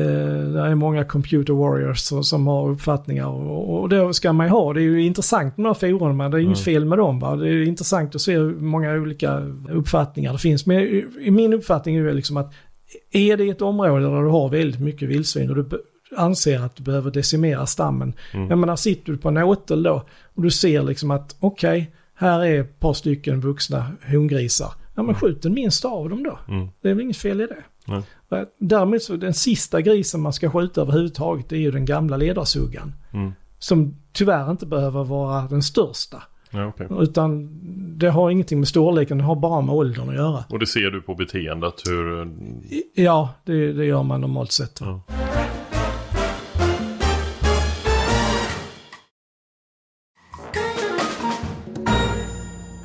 [0.52, 4.50] det är många computer warriors som, som har uppfattningar och, och det ska man ju
[4.50, 4.72] ha.
[4.72, 6.64] Det är ju intressant med de här forumen, det är inget mm.
[6.64, 7.20] fel med dem.
[7.20, 7.36] Va?
[7.36, 10.66] Det är intressant att se hur många olika uppfattningar det finns.
[10.66, 10.80] Men
[11.20, 12.52] i min uppfattning är det liksom att
[13.12, 15.64] är det ett område där du har väldigt mycket vildsvin och du
[16.16, 18.12] anser att du behöver decimera stammen.
[18.32, 18.48] Mm.
[18.48, 21.92] Jag menar, sitter du på en åtel då och du ser liksom att okej, okay,
[22.14, 24.72] här är ett par stycken vuxna hongrisar.
[24.94, 25.14] Ja men mm.
[25.14, 26.38] skjut den minsta av dem då.
[26.48, 26.68] Mm.
[26.80, 27.92] Det är väl inget fel i det.
[27.92, 28.02] Mm.
[28.58, 32.92] Däremot så den sista grisen man ska skjuta överhuvudtaget är ju den gamla ledarsuggan.
[33.12, 33.32] Mm.
[33.58, 36.22] Som tyvärr inte behöver vara den största.
[36.50, 36.86] Ja, okay.
[36.90, 37.48] Utan
[37.98, 40.44] det har ingenting med storleken, det har bara med åldern att göra.
[40.48, 42.28] Och det ser du på beteendet hur...
[42.94, 44.80] Ja, det, det gör man normalt sett.
[44.80, 45.00] Ja.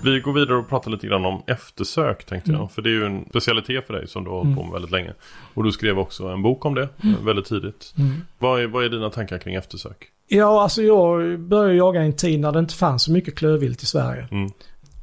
[0.10, 2.62] Vi går vidare och pratar lite grann om eftersök tänkte mm.
[2.62, 2.72] jag.
[2.72, 4.92] För det är ju en specialitet för dig som du har hållit på med väldigt
[4.92, 5.14] länge.
[5.54, 7.26] Och du skrev också en bok om det mm.
[7.26, 7.94] väldigt tidigt.
[7.98, 8.12] Mm.
[8.40, 10.08] Vad, är, vad är dina tankar kring eftersök?
[10.28, 13.84] Ja, alltså jag började jaga i en tid när det inte fanns så mycket klövvilt
[13.84, 14.28] i Sverige.
[14.32, 14.52] Mm.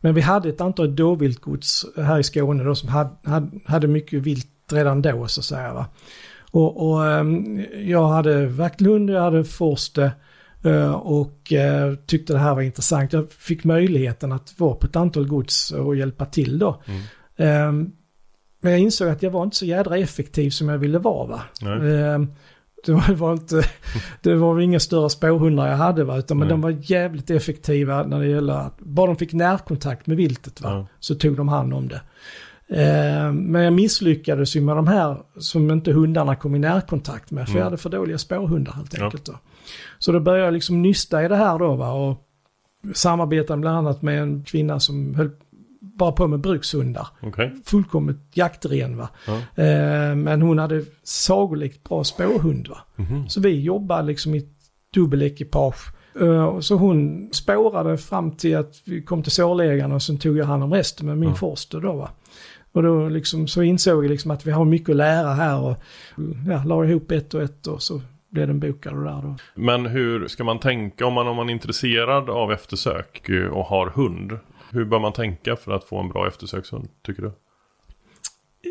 [0.00, 4.22] Men vi hade ett antal dåviltgods här i Skåne då som hade, hade, hade mycket
[4.22, 5.74] vilt redan då så att säga.
[5.74, 5.86] Va?
[6.50, 10.10] Och, och um, jag hade Vaktlund, jag hade Forste
[10.92, 13.12] och eh, tyckte det här var intressant.
[13.12, 16.82] Jag fick möjligheten att vara på ett antal gods och hjälpa till då.
[16.86, 17.02] Mm.
[17.36, 17.92] Ehm,
[18.60, 21.26] men jag insåg att jag var inte så jädra effektiv som jag ville vara.
[21.26, 21.42] Va?
[22.86, 23.62] Det var, var, inte,
[24.22, 28.20] det var inga större spårhundar jag hade va, utan men de var jävligt effektiva när
[28.20, 30.86] det gäller att, bara de fick närkontakt med viltet va, ja.
[31.00, 32.00] så tog de hand om det.
[32.68, 37.44] Eh, men jag misslyckades ju med de här som inte hundarna kom i närkontakt med,
[37.44, 37.58] för mm.
[37.58, 39.28] jag hade för dåliga spårhundar helt enkelt.
[39.28, 39.32] Ja.
[39.32, 39.38] Då.
[39.98, 42.26] Så då började jag liksom nysta i det här då va, och
[42.94, 45.30] samarbetade bland annat med en kvinna som höll
[45.80, 47.08] bara på med brukshundar.
[47.22, 47.50] Okay.
[47.64, 49.08] Fullkomligt jaktren va.
[49.26, 49.62] Ja.
[49.64, 52.78] Eh, men hon hade sagolikt bra spårhund va.
[52.96, 53.28] Mm -hmm.
[53.28, 54.48] Så vi jobbade liksom i
[54.94, 55.92] dubbelekipage.
[56.20, 60.46] Uh, så hon spårade fram till att vi kom till sårlägaren och sen tog jag
[60.46, 61.34] hand om resten med min ja.
[61.34, 62.10] forster då va.
[62.72, 65.76] Och då liksom, så insåg jag liksom att vi har mycket att lära här och
[66.48, 69.36] ja, la ihop ett och ett och så blev den bokad och där då.
[69.54, 73.86] Men hur ska man tänka om man, om man är intresserad av eftersök och har
[73.86, 74.38] hund?
[74.70, 77.32] Hur bör man tänka för att få en bra eftersökshund, tycker du?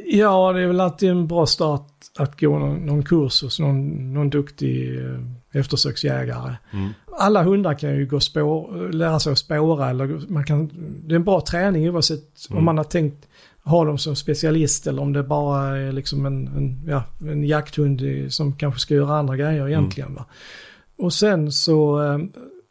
[0.06, 1.88] Ja, det är väl alltid en bra start
[2.18, 5.20] att gå någon, någon kurs hos någon, någon duktig eh,
[5.60, 6.56] eftersöksjägare.
[6.74, 6.90] Mm.
[7.18, 10.72] Alla hundar kan ju gå spår, lära sig att spåra eller man kan,
[11.04, 12.58] det är en bra träning oavsett mm.
[12.58, 13.28] om man har tänkt
[13.66, 18.02] ha dem som specialist eller om det bara är liksom en, en, ja, en jakthund
[18.30, 20.10] som kanske ska göra andra grejer egentligen.
[20.10, 20.16] Mm.
[20.16, 20.26] Va?
[20.98, 22.20] Och sen så eh,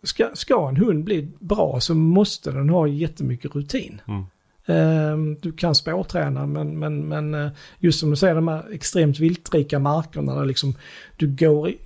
[0.03, 4.01] ska, ska en hund bli bra så måste den ha jättemycket rutin.
[4.09, 4.25] Mm.
[4.67, 9.19] Ehm, du kan spårträna men, men, men eh, just som du säger de här extremt
[9.19, 10.75] viltrika markerna där liksom
[11.17, 11.79] du går i,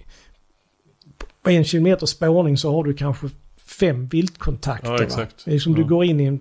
[1.43, 3.29] på en kilometer spårning så har du kanske
[3.69, 4.91] fem viltkontakter.
[4.91, 5.45] Ja, exakt.
[5.45, 5.79] Det är som ja.
[5.79, 6.41] du går in i en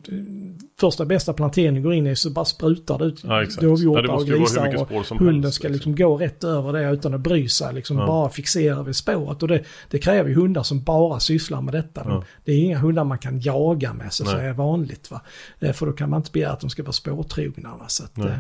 [0.79, 4.27] första bästa planteringen går in i så bara sprutar det ut ja, dovhjortar ja, och
[4.27, 7.73] grisar och hunden helst, ska liksom, liksom gå rätt över det utan att bry sig.
[7.73, 8.07] Liksom ja.
[8.07, 9.43] bara fixera vid spåret.
[9.43, 12.03] Och det, det kräver ju hundar som bara sysslar med detta.
[12.03, 15.11] De, det är inga hundar man kan jaga med så att säga vanligt.
[15.11, 15.21] Va?
[15.59, 17.69] Eh, för då kan man inte begära att de ska vara spårtrogna.
[17.77, 17.87] Va?
[17.87, 18.37] Så att, eh,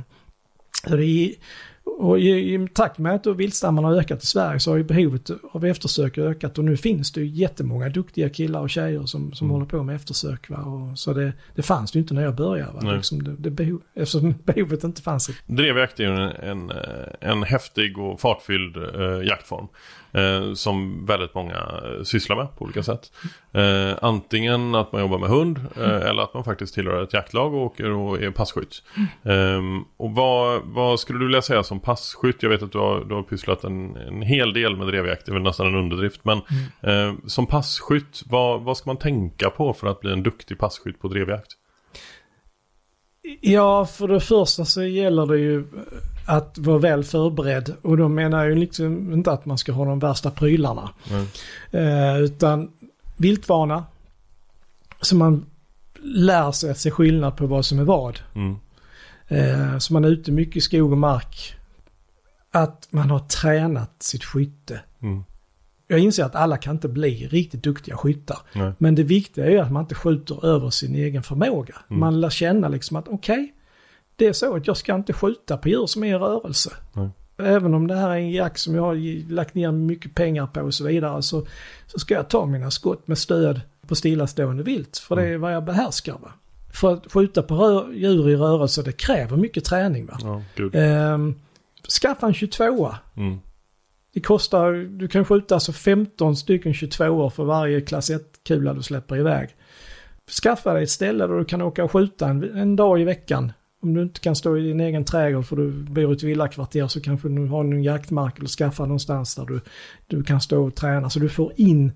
[0.87, 1.33] det är,
[1.99, 5.29] Och i, i takt med att viltstammarna har ökat i Sverige så har ju behovet
[5.51, 9.47] av eftersök ökat och nu finns det ju jättemånga duktiga killar och tjejer som, som
[9.47, 9.53] mm.
[9.53, 10.49] håller på med eftersök.
[10.49, 10.57] Va?
[10.57, 12.85] Och, så det, det fanns det ju inte när jag började.
[12.85, 12.91] Va?
[12.91, 15.29] Liksom det, det behov, eftersom behovet inte fanns.
[15.45, 16.71] Drevjakt är ju en, en,
[17.19, 19.67] en häftig och fartfylld eh, jaktform.
[20.11, 23.11] Eh, som väldigt många eh, sysslar med på olika sätt.
[23.51, 27.53] Eh, antingen att man jobbar med hund eh, eller att man faktiskt tillhör ett jaktlag
[27.53, 28.83] och åker och är passkytt.
[29.23, 32.43] Ehm, och vad, vad, skulle du vilja säga som passkytt?
[32.43, 35.31] Jag vet att du har, du har pysslat en, en hel del med drevjakt, det
[35.31, 36.25] är väl nästan en underdrift.
[36.25, 36.41] Men
[36.81, 37.09] mm.
[37.09, 40.99] eh, som passkytt, vad, vad ska man tänka på för att bli en duktig passkytt
[40.99, 41.57] på drevjakt?
[43.41, 45.67] Ja, för det första så gäller det ju
[46.25, 47.73] att vara väl förberedd.
[47.81, 50.89] Och då menar jag ju liksom inte att man ska ha de värsta prylarna.
[51.09, 51.27] Mm.
[51.71, 52.71] Eh, utan
[53.17, 53.85] viltvana.
[55.01, 55.45] Så man
[56.03, 58.19] lär sig att se skillnad på vad som är vad.
[58.33, 58.55] Mm.
[59.27, 61.55] Eh, så man är ute mycket i skog och mark.
[62.51, 64.79] Att man har tränat sitt skytte.
[65.01, 65.23] Mm.
[65.87, 68.37] Jag inser att alla kan inte bli riktigt duktiga skyttar.
[68.53, 68.71] Nej.
[68.77, 71.75] Men det viktiga är att man inte skjuter över sin egen förmåga.
[71.89, 71.99] Mm.
[71.99, 73.51] Man lär känna liksom att okej, okay,
[74.15, 76.71] det är så att jag ska inte skjuta på djur som är i rörelse.
[76.93, 77.09] Nej.
[77.37, 80.61] Även om det här är en jakt som jag har lagt ner mycket pengar på
[80.61, 81.45] och så vidare så,
[81.87, 84.97] så ska jag ta mina skott med stöd på stillastående vilt.
[84.97, 85.41] För det är mm.
[85.41, 86.13] vad jag behärskar.
[86.13, 86.31] Va?
[86.73, 90.05] För att skjuta på djur i rörelse det kräver mycket träning.
[90.05, 90.43] Va?
[90.55, 91.17] Ja, eh,
[92.01, 93.39] skaffa en 22 mm.
[94.17, 99.17] Det kostar, du kan skjuta alltså 15 stycken 22 för varje klass 1-kula du släpper
[99.17, 99.49] iväg.
[100.43, 103.51] Skaffa dig ett ställe där du kan åka och skjuta en, en dag i veckan
[103.81, 106.87] om du inte kan stå i din egen trädgård för du bor i ett villakvarter
[106.87, 109.61] så kanske du har en jaktmark eller skaffa någonstans där du,
[110.07, 111.09] du kan stå och träna.
[111.09, 111.91] Så du får in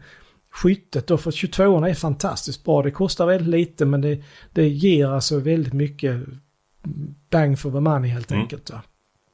[0.51, 2.81] skyttet då, för 22 är fantastiskt bra.
[2.81, 6.21] Det kostar väldigt lite men det, det ger alltså väldigt mycket
[7.29, 8.41] bang for the money helt mm.
[8.41, 8.69] enkelt.
[8.69, 8.81] Va?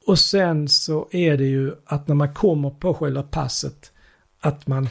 [0.08, 3.92] Och sen så är det ju att när man kommer på själva passet
[4.40, 4.88] att man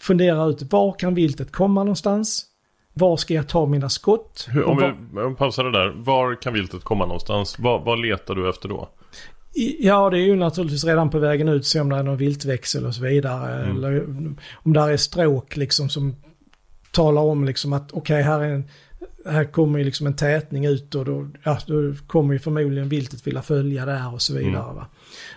[0.00, 2.46] funderar ut var kan viltet komma någonstans?
[2.94, 4.48] Var ska jag ta mina skott?
[4.50, 5.92] Hur, om vi pausar det där.
[5.96, 7.58] Var kan viltet komma någonstans?
[7.58, 8.88] Vad, vad letar du efter då?
[9.78, 12.86] Ja, det är ju naturligtvis redan på vägen ut, se om det är någon viltväxel
[12.86, 13.64] och så vidare.
[13.64, 13.76] Mm.
[13.76, 14.06] Eller
[14.52, 16.16] om det är stråk liksom som
[16.92, 18.68] talar om liksom att okej, okay, här, är en,
[19.28, 23.26] här kommer ju liksom en tätning ut och då, ja, då kommer ju förmodligen viltet
[23.26, 24.86] vilja följa där och så vidare.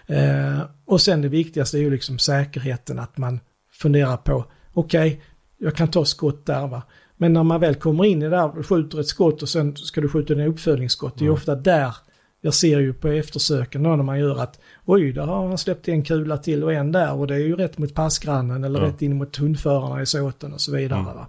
[0.07, 0.53] Mm.
[0.53, 3.39] Eh, och sen det viktigaste är ju liksom säkerheten, att man
[3.73, 5.21] funderar på okej, okay,
[5.57, 6.81] jag kan ta skott där va.
[7.17, 10.01] Men när man väl kommer in i det här, skjuter ett skott och sen ska
[10.01, 11.17] du skjuta en uppföljningsskott.
[11.17, 11.33] Det är mm.
[11.33, 11.95] ofta där
[12.41, 15.87] jag ser ju på eftersöken då när man gör att oj, där har han släppt
[15.87, 18.91] en kula till och en där och det är ju rätt mot passgrannen eller mm.
[18.91, 20.99] rätt in mot hundförarna i såten och så vidare.
[20.99, 21.23] Mm.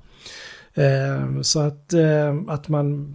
[0.75, 3.15] Eh, så att, eh, att man,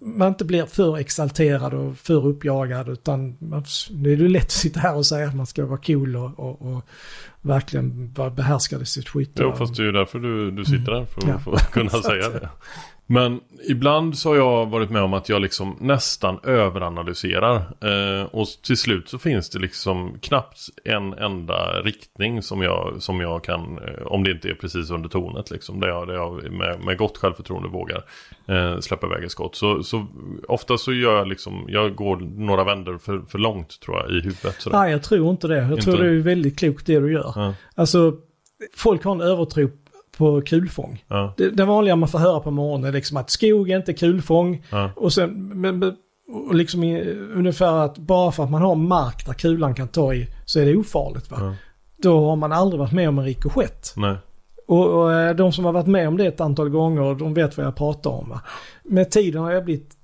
[0.00, 4.50] man inte blir för exalterad och för uppjagad utan man, det är ju lätt att
[4.50, 6.84] sitta här och säga att man ska vara cool och, och, och
[7.40, 9.42] verkligen behärskade sitt skytte.
[9.42, 11.58] Jo, fast det är ju därför du, du sitter där, för att ja.
[11.72, 12.48] kunna säga det.
[13.06, 17.56] Men ibland så har jag varit med om att jag liksom nästan överanalyserar.
[17.56, 23.20] Eh, och till slut så finns det liksom knappt en enda riktning som jag, som
[23.20, 25.80] jag kan, eh, om det inte är precis under tornet liksom.
[25.80, 28.04] Där jag, där jag med, med gott självförtroende vågar
[28.48, 29.56] eh, släppa iväg ett skott.
[29.56, 30.06] Så, så
[30.48, 34.14] ofta så gör jag liksom, jag går några vändor för, för långt tror jag i
[34.20, 34.56] huvudet.
[34.58, 34.78] Sådär.
[34.78, 35.56] Nej, jag tror inte det.
[35.56, 35.82] Jag inte.
[35.82, 37.32] tror det är väldigt klokt det du gör.
[37.36, 37.54] Ja.
[37.74, 38.12] Alltså,
[38.76, 39.70] folk har en övertro
[40.18, 41.04] på kulfång.
[41.08, 41.34] Ja.
[41.36, 44.64] Det, det vanliga man får höra på morgonen är liksom att skog är inte kulfång.
[44.70, 44.90] Ja.
[44.96, 45.82] Och sen, men,
[46.32, 47.00] och liksom i,
[47.34, 50.66] ungefär att bara för att man har mark där kulan kan ta i så är
[50.66, 51.36] det ofarligt va.
[51.40, 51.54] Ja.
[51.96, 53.94] Då har man aldrig varit med om en rikoschett.
[54.66, 57.56] Och, och, eh, de som har varit med om det ett antal gånger, de vet
[57.56, 58.40] vad jag pratar om va.
[58.84, 59.96] Med tiden har jag blivit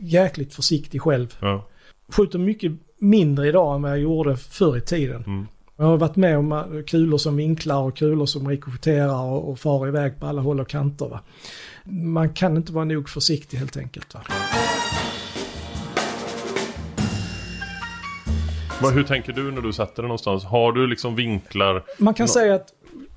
[0.00, 1.36] jäkligt försiktig själv.
[1.40, 1.68] Ja.
[2.08, 5.24] Skjuter mycket mindre idag än vad jag gjorde förr i tiden.
[5.26, 5.46] Mm.
[5.82, 9.58] Jag har varit med om äh, kulor som vinklar och kulor som rikoschetterar och, och
[9.58, 11.08] far iväg på alla håll och kanter.
[11.08, 11.20] Va?
[11.84, 14.14] Man kan inte vara nog försiktig helt enkelt.
[14.14, 14.20] Va?
[18.82, 20.44] Men hur tänker du när du sätter det någonstans?
[20.44, 21.84] Har du liksom vinklar?
[21.98, 22.68] Man kan säga att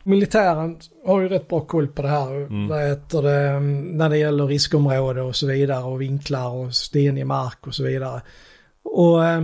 [0.03, 2.35] militären har ju rätt bra koll på det här.
[2.35, 2.67] Mm.
[2.67, 3.59] Vad heter det,
[3.97, 8.21] när det gäller riskområde och så vidare och vinklar och stenig mark och så vidare.
[8.83, 9.43] Och äh,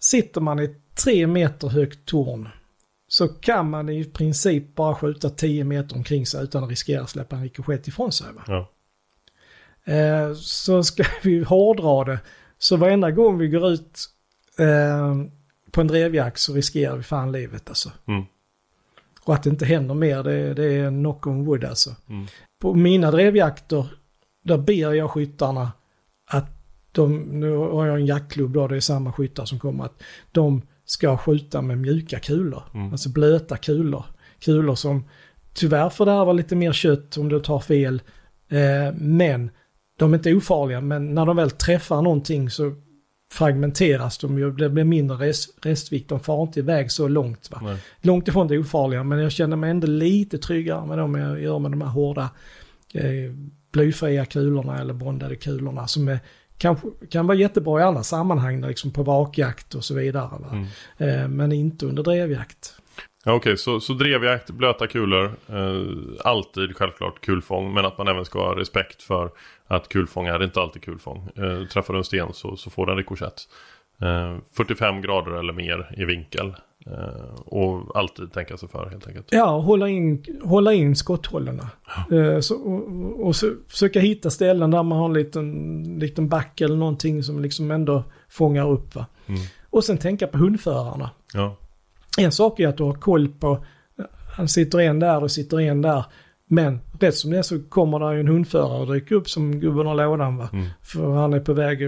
[0.00, 2.48] sitter man i tre meter högt torn
[3.08, 7.10] så kan man i princip bara skjuta 10 meter omkring sig utan att riskera att
[7.10, 8.26] släppa en rikoschett ifrån sig.
[8.46, 8.70] Ja.
[9.84, 12.20] Eh, så ska vi hårdra det,
[12.58, 13.98] så varenda gång vi går ut
[14.58, 15.14] eh,
[15.70, 17.92] på en drevjakt så riskerar vi fan livet alltså.
[18.06, 18.24] Mm.
[19.22, 21.94] Och att det inte händer mer, det, det är knock on wood alltså.
[22.08, 22.26] Mm.
[22.60, 23.86] På mina drevjakter,
[24.44, 25.72] där ber jag skyttarna
[26.30, 26.50] att
[26.92, 30.62] de, nu har jag en jaktklubb då, det är samma skyttar som kommer, att de
[30.90, 32.62] ska skjuta med mjuka kulor.
[32.74, 32.92] Mm.
[32.92, 34.04] Alltså blöta kulor.
[34.40, 35.04] Kulor som
[35.54, 38.02] tyvärr fördärvar lite mer kött om du tar fel.
[38.48, 39.50] Eh, men
[39.98, 42.74] de är inte ofarliga, men när de väl träffar någonting så
[43.32, 47.50] fragmenteras de ju, det blir mindre rest, restvikt, de far inte iväg så långt.
[47.50, 47.76] Va?
[48.00, 51.58] Långt ifrån det ofarliga, men jag känner mig ändå lite tryggare med dem jag gör
[51.58, 52.30] med de här hårda
[52.94, 53.32] eh,
[53.72, 56.18] blyfria kulorna eller bondade kulorna som är,
[56.58, 60.30] kanske, kan vara jättebra i alla sammanhang, liksom på vakjakt och så vidare.
[60.52, 60.66] Mm.
[60.98, 62.74] Eh, men inte under drevjakt.
[63.24, 68.08] Ja, Okej, okay, så, så drevjakt, blöta kulor, eh, alltid självklart kulfång, men att man
[68.08, 69.30] även ska ha respekt för
[69.66, 71.28] att kulfång är inte alltid kulfång.
[71.36, 73.48] Eh, träffar du en sten så, så får den rikoschett.
[74.02, 76.54] Eh, 45 grader eller mer i vinkel.
[76.92, 79.26] Eh, och alltid tänka sig för helt enkelt.
[79.30, 81.70] Ja, hålla in, hålla in skotthållarna.
[82.10, 82.16] Ja.
[82.16, 86.60] Eh, så, och, och så, försöka hitta ställen där man har en liten, liten back
[86.60, 88.94] eller någonting som liksom ändå fångar upp.
[88.94, 89.06] Va?
[89.26, 89.40] Mm.
[89.70, 91.10] Och sen tänka på hundförarna.
[91.34, 91.56] Ja.
[92.18, 93.64] En sak är att du har koll på,
[94.36, 96.04] han sitter en där och sitter en där.
[96.50, 99.86] Men rätt som det är så kommer det en hundförare och dyker upp som gubben
[99.86, 100.48] har lådan va.
[100.52, 100.66] Mm.
[100.82, 101.78] För han är på väg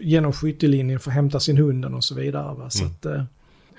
[0.00, 2.70] genom skyttelinjen för att hämta sin hunden och så vidare va.
[2.70, 2.94] Så mm.
[2.94, 3.06] att,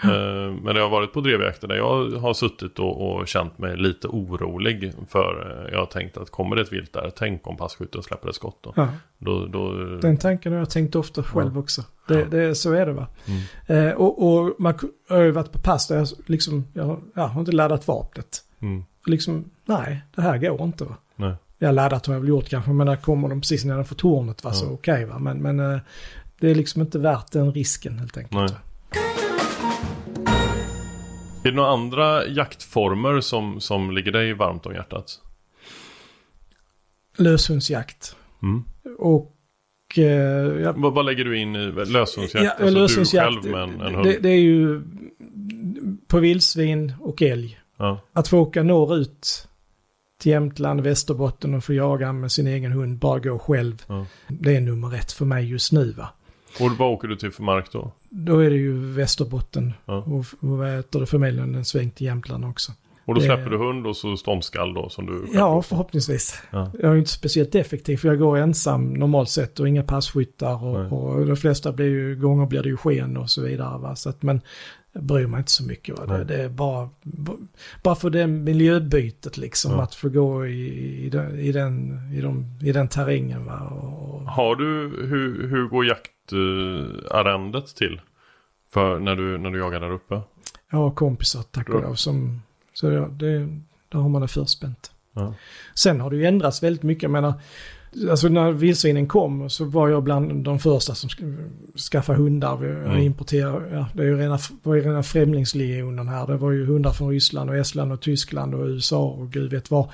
[0.03, 3.77] eh, men det har varit på drevjakter där jag har suttit och, och, känt mig
[3.77, 7.57] lite orolig för eh, jag har tänkt att kommer det ett vilt där, tänk om
[7.57, 8.73] passkytten släpper ett skott då.
[8.75, 8.87] Ja.
[9.17, 9.73] då, då...
[10.01, 11.59] Den tanken har jag tänkt ofta själv ja.
[11.59, 11.83] också.
[12.07, 13.07] Det, det, så är det va.
[13.25, 13.87] Mm.
[13.87, 14.73] Eh, och, och man
[15.09, 18.43] har ju varit på pass där jag liksom, jag, jag har inte laddat vapnet.
[18.61, 18.83] Mm.
[19.05, 20.95] Liksom, nej, det här går inte va.
[21.15, 21.35] Nej.
[21.57, 24.49] Jag laddat har jag väl gjort kanske, men där kommer de precis nedanför tornet va,
[24.49, 24.53] ja.
[24.53, 25.19] så okej okay, va.
[25.19, 25.79] Men, men eh,
[26.39, 28.51] det är liksom inte värt den risken helt enkelt.
[28.51, 28.59] Nej.
[31.43, 35.19] Är det några andra jaktformer som, som ligger dig varmt om hjärtat?
[37.17, 38.15] Löshundsjakt.
[38.43, 38.63] Mm.
[38.97, 39.35] Och...
[39.97, 40.03] Eh,
[40.61, 42.45] ja, vad, vad, lägger du in i löshundsjakt?
[42.45, 44.07] Ja, alltså löshundsjakt, du själv med en, hund?
[44.07, 44.81] Det, det, är ju
[46.07, 47.59] på vildsvin och älg.
[47.77, 48.01] Ja.
[48.13, 49.47] Att få åka norrut
[50.21, 53.83] till Jämtland, Västerbotten och få jaga med sin egen hund, bara gå själv.
[53.87, 54.05] Ja.
[54.27, 56.09] Det är nummer ett för mig just nu va.
[56.59, 57.91] Och vad åker du till för mark då?
[58.09, 59.97] Då är det ju Västerbotten ja.
[59.97, 62.71] och, och heter det, förmodligen en sväng till Jämtland också.
[63.09, 63.49] Och då släpper det...
[63.49, 66.41] du hund och så ståndskall då som du Ja, förhoppningsvis.
[66.51, 66.71] Ja.
[66.79, 70.93] Jag är inte speciellt effektiv för jag går ensam normalt sett och inga passkyttar och,
[70.93, 73.77] och de flesta blir ju, gånger blir det ju sken och så vidare.
[73.77, 73.95] Va?
[73.95, 74.41] Så att, men
[74.93, 75.99] jag bryr mig inte så mycket.
[75.99, 76.05] Va?
[76.05, 76.89] Det, det, är bara,
[77.83, 79.81] bara för det miljöbytet liksom, ja.
[79.81, 83.45] att få gå i, i, den, i, den, i, de, i den terrängen.
[83.45, 83.59] Va?
[83.59, 84.65] Och, Har du,
[85.07, 85.85] hur, hur går
[86.31, 88.01] jaktarrendet till?
[88.73, 90.21] För när du, när du jagar där uppe?
[90.71, 92.41] Har kompisar tack och lov som,
[92.73, 93.39] så det, det,
[93.89, 94.91] där har man det förspänt.
[95.13, 95.33] Ja.
[95.75, 97.33] Sen har det ju ändrats väldigt mycket, jag menar,
[98.09, 101.09] Alltså när vildsvinen kom så var jag bland de första som
[101.91, 102.57] skaffade hundar.
[102.57, 102.97] Vi mm.
[102.97, 106.27] importerade, ja, det är ju rena, var ju rena främlingslegionen här.
[106.27, 109.71] Det var ju hundar från Ryssland och Estland och Tyskland och USA och gud vet
[109.71, 109.89] vad.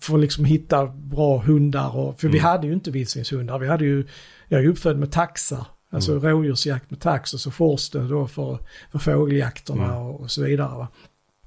[0.00, 2.32] För att liksom hitta bra hundar och, för mm.
[2.32, 3.58] vi hade ju inte vildsvinshundar.
[3.58, 4.06] Vi hade ju,
[4.48, 5.66] jag är uppfödd med taxar.
[5.90, 6.24] Alltså mm.
[6.24, 8.58] rådjursjakt med tax och så forste då för,
[8.92, 9.96] för fågeljakterna mm.
[9.96, 10.86] och, och, så vidare.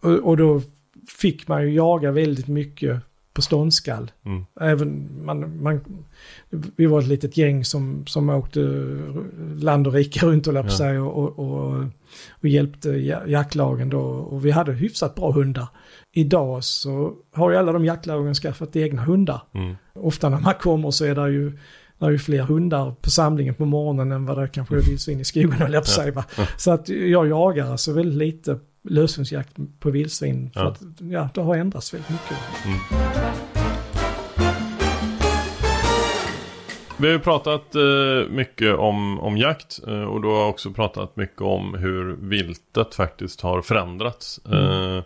[0.02, 0.62] Och, och då
[1.20, 3.02] fick man ju jaga väldigt mycket
[3.34, 4.12] på ståndskall.
[4.26, 4.46] Mm.
[4.60, 5.82] Även man, man,
[6.76, 8.60] vi var ett litet gäng som, som åkte
[9.56, 10.70] land och rike runt och, ja.
[10.70, 11.84] sig och, och,
[12.42, 12.90] och, hjälpte
[13.28, 14.02] jaktlagen då.
[14.02, 15.68] Och vi hade hyfsat bra hundar.
[16.12, 19.42] Idag så har ju alla de jaktlagen skaffat egna hundar.
[19.54, 19.76] Mm.
[19.94, 21.58] Ofta när man kommer så är det ju
[22.02, 25.20] det är ju fler hundar på samlingen på morgonen än vad det kanske är vildsvin
[25.20, 26.12] i skogen och sig.
[26.16, 26.24] Ja.
[26.58, 30.52] Så att jag jagar alltså väldigt lite löshundsjakt på vildsvin.
[30.54, 30.68] För ja.
[30.68, 32.38] att ja, det har ändrats väldigt mycket.
[32.66, 32.78] Mm.
[37.02, 41.16] Vi har ju pratat eh, mycket om, om jakt eh, och du har också pratat
[41.16, 44.42] mycket om hur viltet faktiskt har förändrats.
[44.46, 44.98] Mm.
[44.98, 45.04] Eh,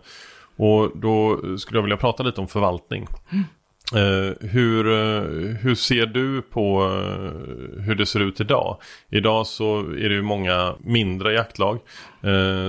[0.56, 3.06] och då skulle jag vilja prata lite om förvaltning.
[3.32, 3.44] Mm.
[3.94, 8.76] Uh, hur, uh, hur ser du på uh, hur det ser ut idag?
[9.10, 11.80] Idag så är det ju många mindre jaktlag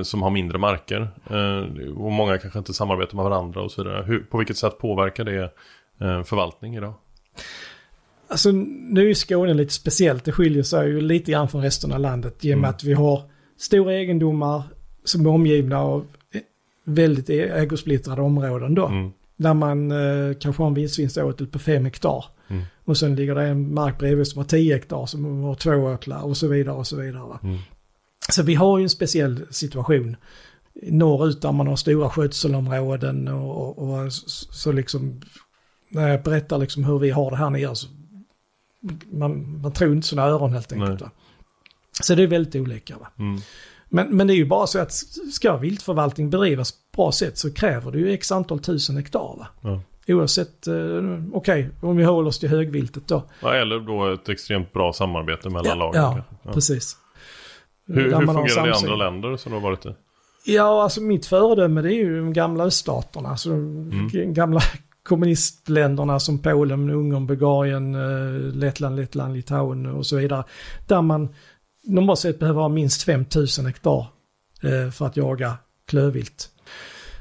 [0.03, 1.07] som har mindre marker.
[1.97, 4.03] och många kanske inte samarbetar med varandra och så vidare.
[4.03, 5.51] Hur, på vilket sätt påverkar det
[6.25, 6.93] förvaltning idag?
[8.27, 10.25] Alltså nu är Skåne lite speciellt.
[10.25, 12.45] Det skiljer sig ju lite grann från resten av landet.
[12.45, 12.69] I och med mm.
[12.69, 13.21] att vi har
[13.57, 14.63] stora egendomar
[15.03, 16.07] som är omgivna av
[16.83, 18.87] väldigt ägosplittrade områden då.
[18.87, 19.11] Mm.
[19.37, 22.25] Där man eh, kanske har en vildsvinsåtel på fem hektar.
[22.47, 22.63] Mm.
[22.85, 26.21] Och sen ligger det en mark bredvid som har tio hektar som har två åtlar
[26.21, 27.39] och så vidare och så vidare.
[27.43, 27.57] Mm.
[28.29, 30.15] Så vi har ju en speciell situation
[30.83, 35.21] norrut där man har stora skötselområden och, och, och så, liksom
[35.89, 37.87] när jag berättar liksom hur vi har det här nere så
[39.11, 41.03] man, man tror inte sina öron helt enkelt.
[42.01, 42.97] Så det är väldigt olika.
[42.97, 43.07] Va?
[43.19, 43.41] Mm.
[43.89, 44.91] Men, men det är ju bara så att
[45.33, 49.19] ska viltförvaltning bedrivas på bra sätt så kräver det ju x antal tusen hektar.
[49.37, 49.47] Va?
[49.61, 49.81] Ja.
[50.15, 50.73] Oavsett, eh,
[51.33, 53.23] okej, om vi håller oss till högviltet då.
[53.41, 56.01] Ja, eller då ett extremt bra samarbete mellan Ja, lagen.
[56.01, 56.23] ja.
[56.43, 56.53] Ja.
[56.53, 56.97] precis.
[57.87, 59.95] Hur, hur fungerar det i andra länder som du har varit i?
[60.45, 63.29] Ja, alltså mitt föredöme det är ju de gamla öststaterna.
[63.29, 64.33] Alltså de Mm.
[64.33, 64.61] gamla
[65.03, 70.43] kommunistländerna som Polen, Ungern, Bulgarien, eh, Lettland, Lettland, Litauen och så vidare.
[70.87, 71.29] Där man
[71.87, 74.07] normalt sett behöver ha minst 5000 hektar
[74.63, 75.57] eh, för att jaga
[75.87, 76.49] klövvilt.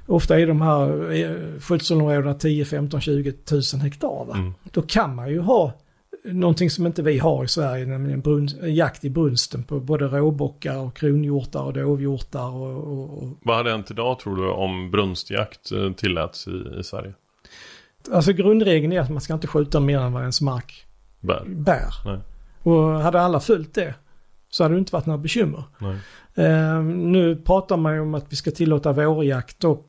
[0.07, 4.27] Ofta är de här eh, skötselområdena 10, 15, 20 tusen hektar.
[4.35, 4.55] Mm.
[4.65, 5.73] Då kan man ju ha
[6.25, 10.77] någonting som inte vi har i Sverige, nämligen brun, jakt i brunsten på både råbockar
[10.77, 15.73] och kronhjortar och dovhjortar och, och, och Vad hade hänt idag tror du om brunstjakt
[15.73, 17.15] eh, tilläts i, i Sverige?
[18.13, 20.87] Alltså grundregeln är att man ska inte skjuta mer än vad ens mark
[21.21, 21.45] Bär?
[21.47, 22.21] bär.
[22.63, 23.95] Och hade alla följt det
[24.57, 25.65] så hade det inte varit några bekymmer.
[26.35, 29.85] Eh, nu pratar man ju om att vi ska tillåta vårjakt då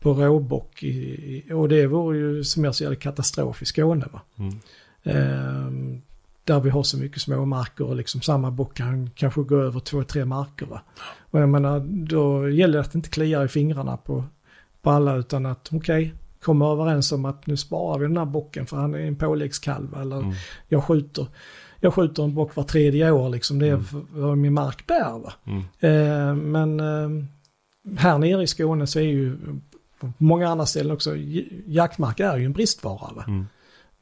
[0.00, 0.82] på råbock.
[0.82, 4.06] I, och det vore ju som jag ser det katastrof i Skåne.
[4.12, 4.20] Va?
[4.38, 4.54] Mm.
[5.02, 6.00] Eh,
[6.44, 9.80] där vi har så mycket små marker och liksom samma bock kan kanske gå över
[9.80, 10.66] två, tre marker.
[10.66, 10.80] Va?
[11.20, 14.24] Och jag menar, då gäller det att inte kliar i fingrarna på,
[14.82, 18.66] på alla utan att okej, komma överens om att nu sparar vi den här bocken
[18.66, 20.32] för han är en påläggskalv eller Mm.
[20.68, 21.26] jag skjuter
[21.80, 23.58] jag skjuter en bock var tredje år liksom.
[23.58, 23.84] Det är Mm.
[24.12, 25.32] vad min mark bär.
[25.46, 25.62] Mm.
[25.80, 27.24] Eh, men eh,
[27.98, 29.36] här nere i Skåne så är ju
[30.00, 31.16] på många andra ställen också,
[31.66, 33.24] jaktmark är ju en bristvara va.
[33.28, 33.46] Mm.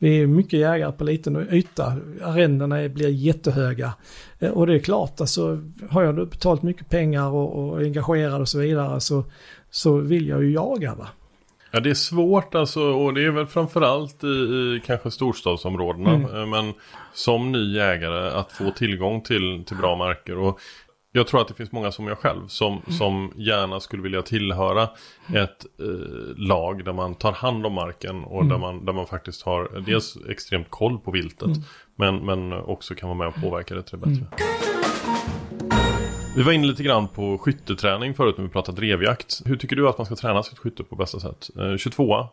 [0.01, 1.97] Vi är mycket jägare på liten yta.
[2.23, 3.93] Arrendena blir jättehöga.
[4.39, 8.41] Eh, Och det är klart, alltså, har jag då betalat mycket pengar och, och engagerad
[8.41, 9.25] och så vidare så,
[9.71, 10.95] så vill jag ju jaga.
[10.95, 11.09] Va?
[11.71, 16.11] Ja det är svårt alltså och det är väl framförallt i, i kanske storstadsområdena.
[16.15, 16.37] Mm.
[16.37, 16.73] eh, Men
[17.13, 20.39] som ny jägare att få tillgång till, till bra marker.
[20.39, 20.61] Och
[21.13, 22.83] jag tror att det finns många som jag själv som, Mm.
[22.99, 24.83] som gärna skulle vilja tillhöra
[25.35, 28.49] ett eh, lag där man tar hand om marken och Mm.
[28.49, 31.51] där, man, där man faktiskt har dels extremt koll på viltet
[31.97, 34.27] men, men också kan vara med och påverka det till det bättre.
[36.39, 39.43] Vi var inne lite grann på skytteträning förut när vi pratade drevjakt.
[39.45, 41.51] Hur tycker du att man ska träna sitt skytte på bästa sätt?
[41.59, 42.27] Eh, 22 eh,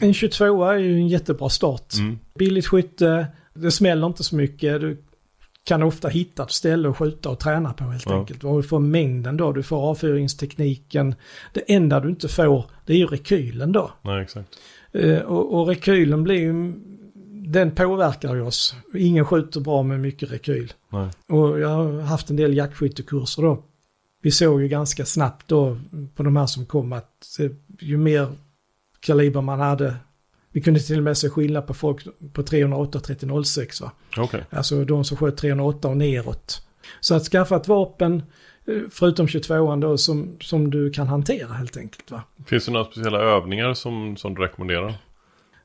[0.00, 1.94] En 22 är ju en jättebra start.
[1.98, 2.18] Mm.
[2.38, 4.80] Billigt skytte, det smäller inte så mycket.
[4.80, 5.02] Du
[5.64, 8.18] kan ofta hitta ett ställe att skjuta och träna på helt Ja.
[8.18, 8.44] enkelt.
[8.44, 11.14] Och du får mängden då, du får avfyrningstekniken.
[11.52, 13.90] Det enda du inte får, det är ju rekylen då.
[14.02, 14.48] Nej, exakt.
[14.92, 16.52] Eh, och, och rekylen blir ju,
[17.44, 18.76] den påverkar ju oss.
[18.94, 20.72] Ingen skjuter bra med mycket rekyl.
[20.88, 21.10] Nej.
[21.28, 23.64] Och jag har haft en del jaktskyttekurser då.
[24.22, 25.78] Vi såg ju ganska snabbt då
[26.14, 27.38] på de här som kom att
[27.80, 28.28] ju mer
[29.00, 29.96] kaliber man hade,
[30.52, 33.92] vi kunde till och med se skillnad på folk på 308 och 3006 va.
[34.16, 34.44] Okej.
[34.50, 36.66] Alltså de som sköt 308 och neråt.
[37.00, 38.22] Så att skaffa ett vapen,
[38.66, 42.22] eh, förutom 22an då, som, som du kan hantera helt enkelt va.
[42.46, 44.94] Finns det några speciella övningar som, som du rekommenderar?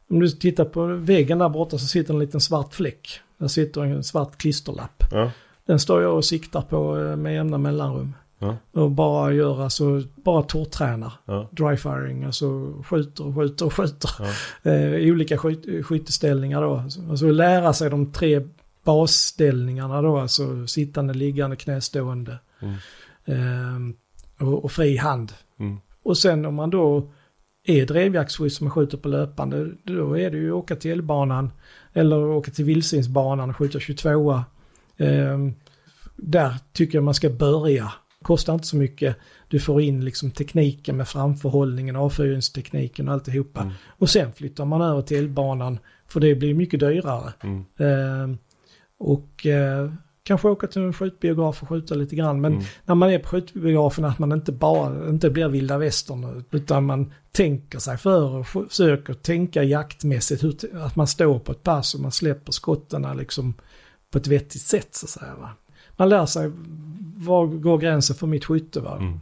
[0.09, 3.19] Om du tittar på väggen där borta så sitter en liten svart fläck.
[3.37, 5.03] Där sitter en svart klisterlapp.
[5.11, 5.31] Ja.
[5.65, 8.13] Den står jag och siktar på eh, med jämna mellanrum.
[8.39, 8.57] Ja.
[8.71, 11.13] Och bara gör alltså, bara torrtränar.
[11.25, 11.49] Ja.
[11.51, 14.09] Dry firing, alltså skjuter och skjuter och skjuter.
[14.19, 14.25] Ja.
[14.71, 16.83] Eh, olika skyt, skytteställningar då.
[17.09, 18.41] Alltså lära sig de tre
[18.83, 22.37] basställningarna då, alltså sittande, liggande, knästående.
[22.59, 22.75] Mm.
[23.25, 23.95] Ehm,
[24.39, 25.33] och, och fri hand.
[25.59, 25.77] Mm.
[26.03, 27.09] Och sen om man då
[27.67, 31.51] är drevjaktsskytt som man skjuter på löpande, då är det ju att åka till elbanan
[31.93, 34.43] eller åka till vildsvinsbanan och skjuta 22
[34.97, 35.53] ehm,
[36.15, 37.93] Där tycker jag man ska börja.
[38.21, 39.15] Kostar inte så mycket.
[39.47, 43.61] Du får in liksom tekniken med framförhållningen, avfyrningstekniken och alltihopa.
[43.61, 43.73] Mm.
[43.87, 47.33] Och sen flyttar man över till elbanan för det blir mycket dyrare.
[47.43, 47.65] Mm.
[47.77, 48.37] Ehm,
[48.97, 49.91] och eh,
[50.27, 52.41] kanske åka till en skjutbiograf och skjuta lite grann.
[52.41, 52.65] Men Mm.
[52.85, 57.13] när man är på skjutbiografen att man inte bara, inte blir vilda västern utan man
[57.31, 60.43] tänker sig för och försöker tänka jaktmässigt.
[60.43, 60.55] Hur,
[60.85, 63.53] att man står på ett pass och man släpper skotten liksom
[64.11, 65.35] på ett vettigt sätt så att säga.
[65.39, 65.49] Va?
[65.97, 66.51] Man lär sig
[67.15, 68.79] var går gränsen för mitt skytte.
[68.79, 68.97] Va?
[68.97, 69.19] Mm.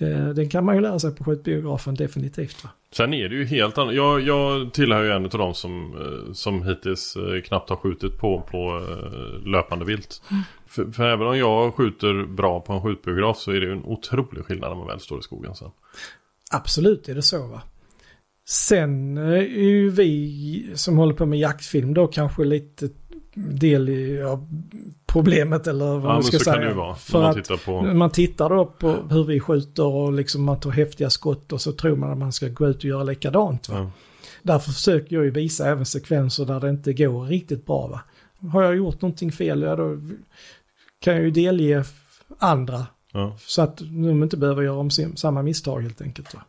[0.00, 2.64] Eh, den kan man ju lära sig på skjutbiografen definitivt.
[2.64, 2.70] Va?
[2.96, 3.94] Sen är det ju helt annat.
[3.94, 8.18] Jag, jag tillhör ju en av de som, eh, som hittills eh, knappt har skjutit
[8.18, 10.22] på, på eh, löpande vilt.
[10.66, 13.84] För, för även om jag skjuter bra på en skjutbiograf så är det ju en
[13.84, 15.70] otrolig skillnad när man väl står i skogen sen.
[16.50, 17.62] Absolut är det så va.
[18.48, 22.88] Sen är ju vi som håller på med jaktfilm då kanske lite
[23.34, 23.88] del
[24.18, 24.48] ja,
[25.16, 26.74] problemet eller vad Ja man ska säga.
[26.74, 26.94] vara.
[26.94, 27.82] För man tittar på...
[27.82, 31.72] man tittar då på hur vi skjuter och liksom man tar häftiga skott och så
[31.72, 33.68] tror man att man ska gå ut och göra likadant.
[33.68, 33.76] Va?
[33.78, 33.90] Ja.
[34.42, 37.86] Därför försöker jag ju visa även sekvenser där det inte går riktigt bra.
[37.86, 38.00] Va?
[38.52, 39.98] har jag gjort någonting fel, ja då
[41.00, 41.84] kan jag ju delge
[42.38, 42.86] andra.
[43.12, 43.36] Ja.
[43.38, 46.34] Så att de inte behöver göra om samma misstag helt enkelt.
[46.34, 46.40] Va?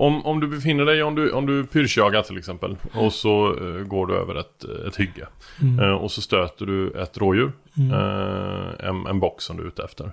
[0.00, 3.84] Om, om du befinner dig, om du, om du pyrschjagar till exempel och så eh,
[3.84, 5.26] går du över ett, ett hygge.
[5.62, 5.78] Mm.
[5.84, 7.90] Eh, och så stöter du ett rådjur, Mm.
[7.92, 10.12] eh, en, en bock som du är ute efter.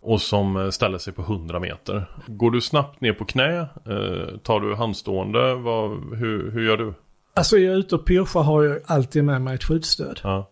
[0.00, 2.04] Och som eh, ställer sig på 100 meter.
[2.26, 3.58] Går du snabbt ner på knä?
[3.60, 5.54] Eh, tar du handstående?
[5.54, 6.94] Vad, hur, hur gör du?
[7.34, 10.20] Alltså jag är ute och pyrschar har jag alltid med mig ett skjutstöd.
[10.22, 10.50] Ja.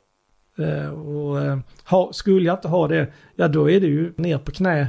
[0.58, 1.38] Eh, och
[1.90, 4.88] ha, skulle jag inte ha det, ja då är det ju ner på knä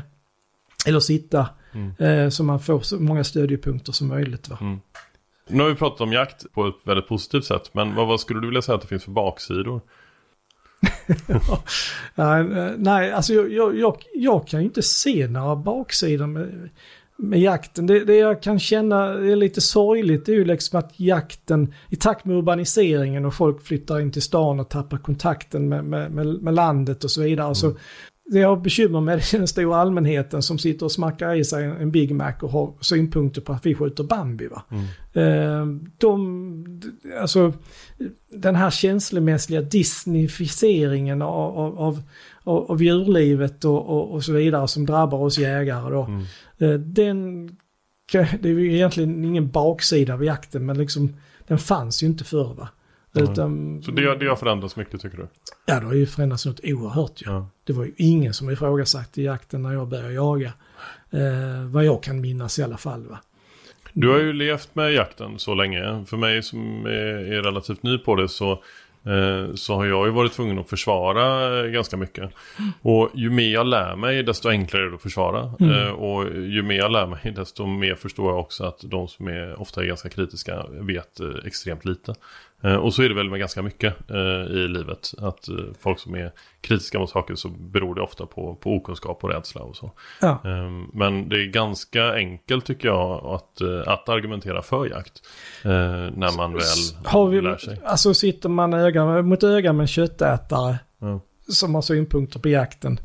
[0.87, 1.47] eller sitta.
[1.73, 1.93] Mm.
[1.97, 4.49] Eh, så man får så många stödjepunkter som möjligt.
[4.49, 4.57] Va?
[4.61, 4.79] Mm.
[5.47, 7.73] Nu har vi pratat om jakt på ett väldigt positivt sätt.
[7.73, 9.81] Men vad, vad skulle du vilja säga att det finns för baksidor?
[12.15, 16.69] Nej, eh, nej, alltså jag, jag, jag, jag kan ju inte se några baksidor med,
[17.17, 17.87] med jakten.
[17.87, 21.95] Det, det jag kan känna är lite sorgligt det är ju liksom att jakten i
[21.95, 26.27] takt med urbaniseringen och folk flyttar in till stan och tappar kontakten med, med, med,
[26.27, 27.55] med landet och så vidare.
[27.55, 27.73] Så
[28.25, 31.65] det jag har bekymmer med är den stora allmänheten som sitter och smackar i sig
[31.65, 34.47] en Big Mac och har synpunkter på att vi skjuter Bambi.
[34.47, 34.63] Va?
[34.71, 34.83] Mm.
[35.13, 36.81] Eh, de,
[37.21, 37.53] alltså
[38.31, 42.01] den här känslomässiga disneyficeringen av, av, av,
[42.43, 46.03] av, av djurlivet och, och, och så vidare som drabbar oss jägare då.
[46.03, 46.23] Mm.
[46.57, 47.47] Eh, den,
[48.11, 51.15] det är ju egentligen ingen baksida av jakten men liksom
[51.47, 52.69] den fanns ju inte förr va.
[53.15, 53.31] Mm.
[53.31, 55.27] Utan, Så det, det har förändrats mycket tycker du?
[55.65, 57.31] Ja, det har ju förändrats något oerhört ju.
[57.31, 57.47] Ja.
[57.63, 60.53] Det var ju ingen som ifrågasatte jakten när jag började jaga.
[61.11, 63.19] Eh, vad jag kan minnas i alla fall va.
[63.93, 66.05] Du har ju levt med jakten så länge.
[66.07, 70.11] För mig som är, är relativt ny på det så, eh, så har jag ju
[70.11, 72.31] varit tvungen att försvara eh, ganska mycket.
[72.81, 75.53] Och ju mer jag lär mig desto enklare är det att försvara.
[75.59, 75.87] Mm.
[75.87, 79.27] Eh, och ju mer jag lär mig desto mer förstår jag också att de som
[79.27, 82.15] är, ofta är ganska kritiska vet eh, extremt lite.
[82.63, 84.17] Eh, och så är det väl med ganska mycket eh,
[84.51, 85.11] i livet.
[85.17, 89.23] Att eh, folk som är kritiska mot saker så beror det ofta på, på okunskap
[89.23, 89.91] och rädsla och så.
[90.21, 90.41] Ja.
[90.45, 95.21] Ehm, Men det är ganska enkelt tycker jag att, att argumentera för jakt.
[95.63, 96.61] När man väl
[97.05, 97.81] Har vi, lär sig.
[97.85, 101.19] alltså sitter man öga mot öga med en köttätare Ja.
[101.49, 102.99] som har synpunkter på jakten.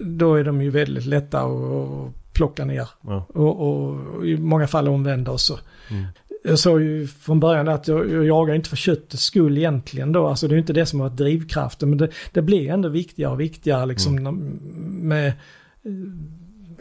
[0.00, 2.88] Då är de ju väldigt lätta att plocka ner.
[3.00, 3.26] Ja.
[3.34, 5.58] Och, och i många fall omvända också.
[5.90, 6.04] Mm.
[6.44, 10.26] Jag sa ju från början att jag, jag jagar inte för köttets skull egentligen då.
[10.26, 11.88] Alltså det är ju inte det som har varit drivkraften.
[11.88, 14.58] Men det, det blir ändå viktigare och viktigare liksom Mm.
[15.08, 15.32] med eh,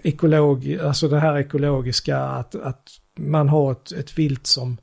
[0.03, 4.77] ekolog, alltså det här ekologiska att, att man har ett, ett vilt som,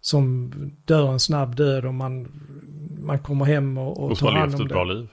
[0.00, 0.50] som
[0.84, 2.28] dör en snabb död och man,
[3.00, 5.08] man kommer hem och, och Och tar har hand levt om ett det bra liv.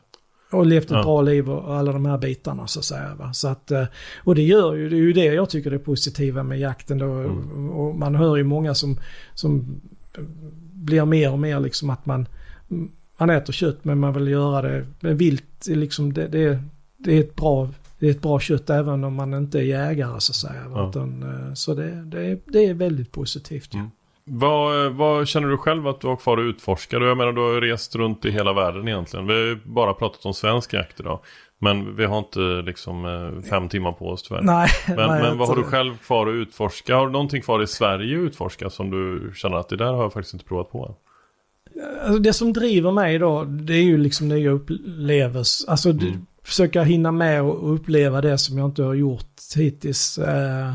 [0.52, 1.04] Och levt ett Ja.
[1.04, 3.16] bra liv och alla de här bitarna så att säga.
[3.16, 3.34] Va?
[3.34, 3.86] Så att, eh,
[4.24, 7.06] och det gör ju, det är ju det jag tycker är positiva med jakten då.
[7.06, 7.70] Mm.
[7.70, 9.00] Och man hör ju många som,
[9.34, 9.82] som
[10.74, 12.28] blir mer och mer liksom att man,
[13.18, 15.68] man äter kött men man vill göra det med vilt.
[15.68, 16.60] Liksom det, det,
[16.98, 17.70] det, är ett bra,
[18.00, 20.68] det är ett bra kött även om man inte är jägare så att säga.
[20.68, 20.80] Va?
[20.80, 20.90] Ja.
[20.90, 23.74] Utan, eh, så det, det, är, det är väldigt positivt.
[23.74, 23.80] ju.
[23.80, 23.92] Mm.
[24.28, 26.98] Vad, vad känner du själv att du har kvar att utforska?
[26.98, 29.28] Jag menar du har ju rest runt i hela världen egentligen.
[29.28, 31.20] Vi har ju bara pratat om svensk jakt idag.
[31.60, 34.42] Men vi har inte liksom eh, fem timmar på oss tyvärr.
[34.42, 36.96] Nej, Men, nej, men vad har du själv kvar att utforska?
[36.96, 40.02] Har du någonting kvar i Sverige att utforska som du känner att det där har
[40.02, 40.96] jag faktiskt inte provat på?
[42.02, 45.40] Alltså det som driver mig då, det är ju liksom jag upplever.
[45.68, 46.26] Alltså Mm.
[46.44, 50.18] försöka hinna med och uppleva det som jag inte har gjort hittills.
[50.18, 50.74] Eh,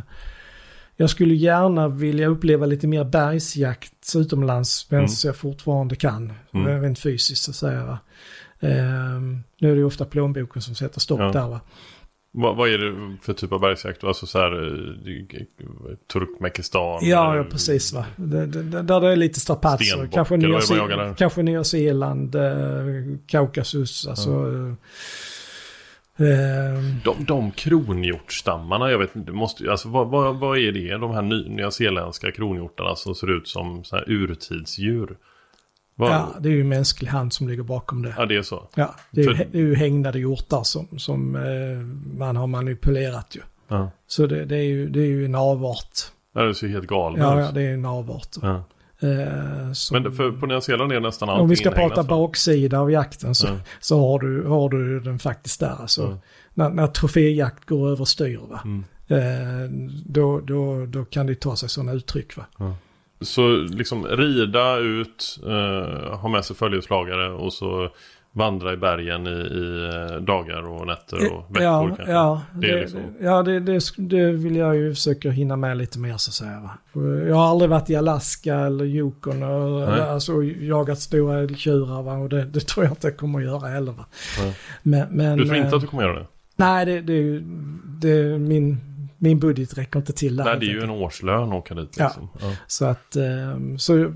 [1.00, 5.14] jag skulle gärna vilja uppleva lite mer bergsjakt utomlands medan Mm.
[5.24, 6.32] jag fortfarande kan.
[6.54, 6.82] Mm.
[6.82, 7.98] Rent fysiskt så att säga.
[8.60, 9.20] Eh,
[9.58, 11.32] nu är det ju ofta plånboken som sätter stopp Ja.
[11.32, 11.60] där va.
[12.32, 14.04] Vad, vad är det för typ av bergsjakt?
[14.04, 16.82] Alltså så här eh, Turkmenistan?
[16.82, 18.04] Ja, ja eh, precis va.
[18.16, 20.08] Det, det, där det är lite strapatser.
[20.12, 22.42] Kanske Nya, kanske Nya Zeeland, eh,
[23.26, 24.30] Kaukasus, alltså.
[24.30, 24.74] eh, eh,
[27.04, 30.96] De, de kronhjortsstammarna, jag vet inte, måste, ju- alltså, vad, vad, vad är det?
[30.98, 35.16] De här ny, nyzeeländska kronhjortarna som ser ut som så här urtidsdjur.
[35.94, 36.40] Vad, Ja, ja.
[36.40, 38.26] det är ju mänsklig hand som ligger bakom det.
[38.28, 38.68] det är så.
[38.74, 41.42] Ja, det är ju, För- det är ju hägnade hjortar som, som eh,
[42.18, 43.40] man har manipulerat ju.
[43.68, 43.90] Ja.
[44.06, 45.98] Så det, det, är ju, det är ju en avart.
[46.34, 47.46] Ja, Det ser ju helt galet Ja, ut.
[47.46, 48.28] ja, det är en avart.
[48.42, 48.64] Ja.
[49.02, 52.08] Eh, som, Men för, på Nya Zeeland är nästan allting om vi ska prata va?
[52.08, 53.56] baksida av jakten så, Ja.
[53.80, 55.76] så har, du, har du den faktiskt där.
[55.80, 56.18] Alltså, Ja.
[56.54, 58.60] när, när troféjakt går överstyr, va?
[58.64, 58.84] Mm.
[59.08, 59.70] Eh,
[60.06, 62.36] då, då, då kan det ta sig sådana uttryck.
[62.36, 62.44] Va?
[63.20, 67.88] Så liksom rida ut, eh, ha med sig följeslagare och så
[68.32, 72.12] vandra i bergen i, i eh, dagar och nätter och veckor ja, kanske.
[72.12, 73.00] Ja, det, det, liksom...
[73.20, 76.70] ja det, det, det, vill jag ju försöka hinna med lite mer så att säga.
[77.28, 82.12] Jag har aldrig varit i Alaska eller Yukon och alltså, jagat stora älgtjurar va?
[82.12, 83.94] och det, det, tror jag inte jag kommer att göra heller.
[84.82, 86.26] Men, men, du tror inte att du kommer att göra det?
[86.56, 87.42] Nej, det, det,
[88.00, 88.89] det, min,
[89.22, 90.44] min budget räcker inte till där.
[90.44, 91.96] Nej, det är ju en årslön att åka dit.
[91.96, 92.28] Liksom.
[92.32, 92.46] Ja.
[92.46, 92.52] ja.
[92.66, 94.12] Så att, ehm, så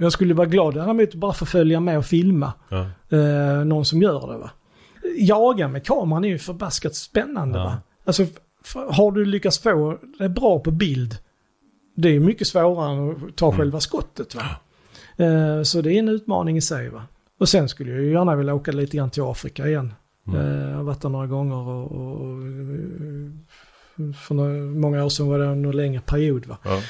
[0.00, 2.52] jag skulle vara glad däremot bara få följa med och filma.
[2.68, 2.86] Ja.
[3.18, 4.50] Eh, någon som gör det va.
[5.18, 7.64] Jaga med kameran är ju förbaskat spännande ja.
[7.64, 7.78] va.
[8.04, 8.26] Alltså,
[8.90, 11.16] har du lyckats få det bra på bild,
[11.96, 13.58] det är mycket svårare än att ta mm.
[13.58, 14.42] själva skottet va.
[15.16, 17.02] Eh, så det är en utmaning i sig va.
[17.38, 19.94] Och sen skulle jag ju gärna vilja åka lite grann till Afrika igen.
[20.26, 20.40] Mm.
[20.40, 22.38] Eh, jag har varit där några gånger och, och, och
[24.26, 24.34] för
[24.80, 26.46] många år sedan var det en längre period.
[26.46, 26.58] Va?
[26.64, 26.82] Ja.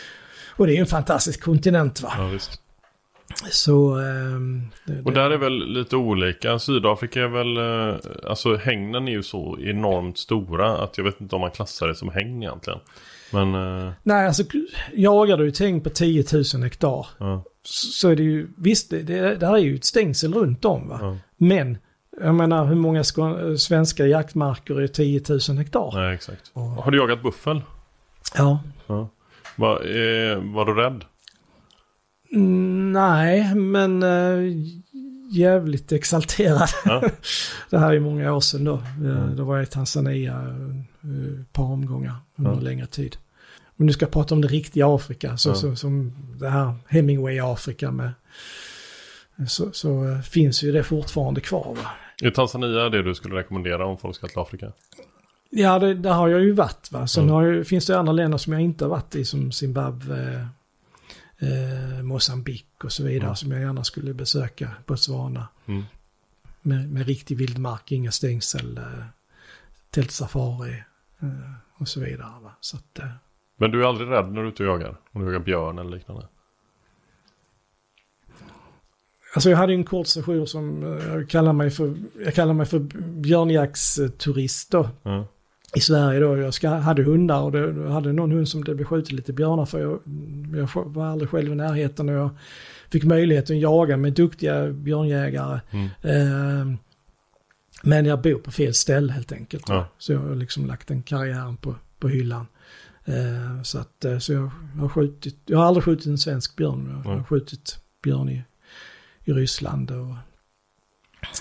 [0.56, 2.12] Och det är ju en fantastisk kontinent va.
[2.18, 2.38] Ja,
[3.50, 3.98] Så...
[3.98, 6.58] Um, det, och där är väl lite olika.
[6.58, 7.96] Sydafrika är väl, uh,
[8.30, 11.94] alltså hängnen är ju så enormt stora att jag vet inte om man klassar det
[11.94, 12.78] som hägn egentligen.
[13.32, 13.54] Men...
[13.54, 13.92] Uh...
[14.02, 14.42] Nej, alltså
[14.92, 17.06] jagar du ett hägn på 10 000 hektar.
[17.18, 17.44] Ja.
[17.62, 20.98] Så är det ju, visst det, det, där är ju ett stängsel runt om va.
[21.02, 21.16] Ja.
[21.36, 21.78] Men
[22.20, 23.04] jag menar hur många
[23.58, 25.90] svenska jaktmarker är 10 000 hektar?
[25.94, 26.50] Nej, exakt.
[26.52, 26.62] Och...
[26.62, 27.62] Har du jagat buffel?
[28.34, 28.60] Ja.
[28.86, 29.08] ja.
[29.56, 31.04] Var, eh, var du rädd?
[32.32, 34.52] Mm, nej, men äh,
[35.30, 36.68] jävligt exalterad.
[36.84, 37.02] Ja.
[37.70, 38.82] det här är många år sedan då.
[39.00, 39.36] Mm.
[39.36, 42.60] Då var jag i Tanzania eh, ett par omgångar under ja.
[42.60, 43.16] längre tid.
[43.78, 45.54] Om du ska prata om det riktiga Afrika, så, ja.
[45.54, 48.12] så, som det här Hemingway-Afrika med
[49.48, 51.74] så, så, finns ju det fortfarande kvar.
[51.74, 51.90] Va?
[52.22, 54.72] Är Tanzania det du skulle rekommendera om folk ska till Afrika?
[55.50, 56.92] Ja, det, där har jag ju varit.
[56.92, 57.06] Va?
[57.06, 57.44] Sen mm.
[57.44, 60.48] ju, finns det andra länder som jag inte har varit i som Zimbabwe,
[61.38, 63.36] eh, Mosambik och så vidare mm.
[63.36, 64.70] som jag gärna skulle besöka.
[64.86, 65.48] Botswana.
[65.66, 65.84] Mm.
[66.62, 68.84] Med, med riktig vildmark, inga stängsel, eh,
[69.90, 70.84] tältsafari
[71.20, 72.40] eh, och så vidare.
[72.42, 72.52] Va?
[72.60, 73.10] Så att, eh.
[73.56, 74.96] Men du är aldrig rädd när du är ute och jagar?
[75.12, 76.26] Om du jagar björn eller liknande?
[79.38, 82.66] Alltså jag hade en kort session som eh, jag kallar mig för, jag kallar mig
[82.66, 82.78] för
[83.20, 84.88] björnjaktsturist då.
[85.04, 85.24] Mm.
[85.74, 86.36] I Sverige då.
[86.36, 89.66] Jag ska, hade hundar och det, hade någon hund som det blev skjutit lite björnar
[89.66, 89.80] för.
[89.80, 90.00] Jag,
[90.56, 92.30] jag var aldrig själv i närheten och jag
[92.90, 95.60] fick möjlighet att jaga med duktiga björnjägare.
[95.70, 95.88] Mm.
[96.02, 96.78] Eh,
[97.82, 99.64] men jag bor på fel ställe helt enkelt.
[99.68, 99.88] Ja.
[99.98, 102.46] Så jag har liksom lagt den karriären på, på hyllan.
[103.04, 107.02] Eh, så att, så jag, jag har skjutit, jag har aldrig skjutit en svensk björn.
[107.04, 108.44] Jag har skjutit björn i
[109.28, 110.14] i Ryssland och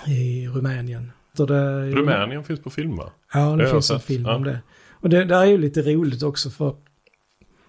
[0.07, 1.11] i Rumänien.
[1.33, 3.11] Så det, Rumänien finns på film va?
[3.33, 4.35] Ja, det, det finns en film ja.
[4.35, 4.59] om det.
[4.91, 6.75] Och det där är ju lite roligt också för...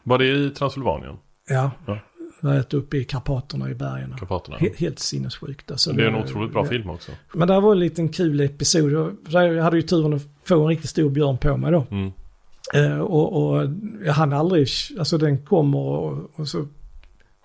[0.03, 1.17] Var det i Transylvanien?
[1.49, 1.71] Ja.
[1.87, 1.99] ja.
[2.41, 4.15] Rätt uppe i Karpaterna i bergen.
[4.19, 4.57] Karpaterna.
[4.57, 5.71] Helt, helt sinnessjukt.
[5.71, 6.71] Alltså, det är en otroligt bra ja.
[6.71, 7.13] film också.
[7.35, 9.17] Men det var en liten kul episod.
[9.29, 11.87] Jag hade ju turen att få en riktigt stor björn på mig då.
[11.91, 12.13] Mm.
[12.77, 13.69] Uh, och, och
[14.05, 16.67] jag hann aldrig, alltså den kommer och, och så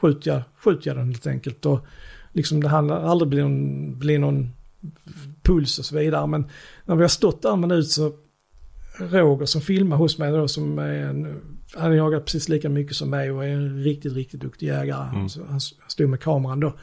[0.01, 1.65] skjuter jag, skjuter jag den helt enkelt.
[1.65, 1.85] Och
[2.33, 4.49] liksom det hann aldrig bli någon, bli någon
[5.41, 6.27] puls och så vidare.
[6.27, 6.45] Men
[6.85, 8.13] när vi har stått där en minut så
[8.97, 11.41] Roger som filmar hos mig då som är en,
[11.73, 15.09] han har jagat precis lika mycket som mig och är en riktigt, riktigt duktig jägare.
[15.15, 15.29] Mm.
[15.29, 16.73] Så han stod med kameran då.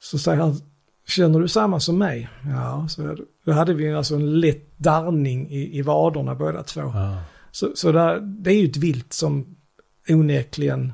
[0.00, 0.60] Så säger han,
[1.06, 2.28] känner du samma som mig?
[2.44, 6.80] Ja, så då hade vi alltså en lätt darrning i, i vaderna båda två.
[6.80, 7.16] Ah.
[7.50, 9.56] Så, så där, det är ju ett vilt som
[10.08, 10.92] onekligen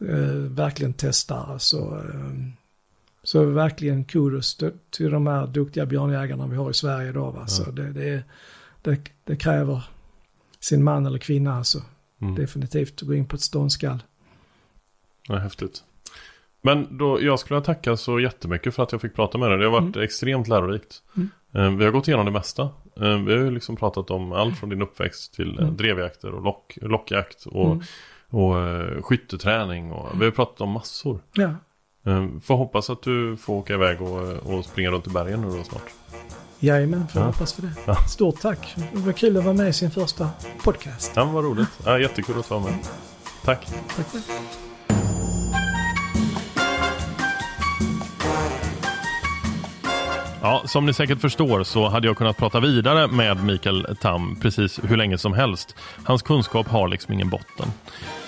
[0.00, 1.52] eh, verkligen testar.
[1.52, 2.30] Alltså, eh,
[3.26, 4.56] så verkligen kudos
[4.90, 7.32] till de här duktiga björnjägarna vi har i Sverige idag.
[7.32, 7.46] Va?
[7.46, 8.24] Så det, det,
[8.82, 9.82] det, det, kräver
[10.60, 11.82] sin man eller kvinna alltså.
[12.20, 12.34] Mm.
[12.34, 14.02] Definitivt att gå in på ett ståndskall.
[15.28, 15.84] Ja, häftigt.
[16.62, 19.58] Men då, jag skulle vilja tacka så jättemycket för att jag fick prata med dig.
[19.58, 20.04] Det har varit mm.
[20.04, 21.02] extremt lärorikt.
[21.16, 21.30] Mm.
[21.54, 22.62] Eh, vi har gått igenom det mesta.
[22.96, 25.76] Eh, vi har ju liksom pratat om allt från din uppväxt till eh, mm.
[25.76, 27.82] drevjakter och lock, lockjakt och, mm.
[28.28, 28.54] och
[29.04, 29.92] skytteträning.
[29.92, 31.20] Och, vi har pratat om massor.
[31.32, 31.54] Ja.
[32.06, 35.56] Ehm, får hoppas att du får åka iväg och, och springa runt i bergen nu
[35.56, 35.90] då snart.
[36.58, 37.26] Jajamän, får ja.
[37.26, 37.72] hoppas för det.
[37.86, 37.96] Ja.
[38.08, 38.74] Stort tack.
[38.92, 40.30] Det var kul att vara med i sin första
[40.62, 41.12] podcast.
[41.14, 41.68] Ja, vad roligt.
[41.84, 42.74] Ja, jättekul att vara med.
[43.44, 43.66] Tack.
[43.96, 44.22] Tack, tack.
[50.46, 54.80] Ja, som ni säkert förstår så hade jag kunnat prata vidare med Mikael Tam precis
[54.82, 55.74] hur länge som helst.
[56.04, 57.66] Hans kunskap har liksom ingen botten.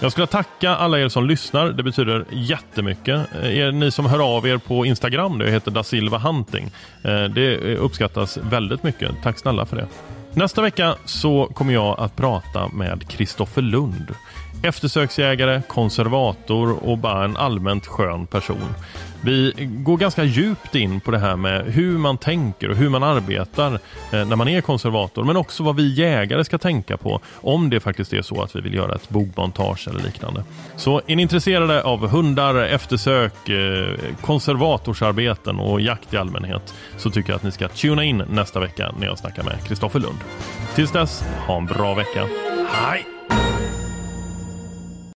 [0.00, 1.68] Jag skulle tacka alla er som lyssnar.
[1.68, 3.26] Det betyder jättemycket.
[3.42, 6.70] Eh, er, ni som hör av er på Instagram, det heter da Silva Hunting.
[7.02, 9.10] Eh, det eh, uppskattas väldigt mycket.
[9.22, 9.86] Tack snälla för det.
[10.32, 14.14] Nästa vecka så kommer jag att prata med Kristoffer Lund.
[14.62, 18.74] eftersöksjägare, konservator och bara en allmänt skön person.
[19.20, 23.02] Vi går ganska djupt in på det här med hur man tänker och hur man
[23.02, 23.72] arbetar
[24.12, 27.80] eh, när man är konservator, men också vad vi jägare ska tänka på om det
[27.80, 30.44] faktiskt är så att vi vill göra ett bogmontage eller liknande.
[30.76, 37.30] Så är ni intresserade av hundar, eftersök, eh, konservatorsarbeten och jakt i allmänhet så tycker
[37.30, 40.18] jag att ni ska tuna in nästa vecka när jag snackar med Kristoffer Lund.
[40.74, 42.26] Tills dess, ha en bra vecka.
[42.70, 43.17] Hej!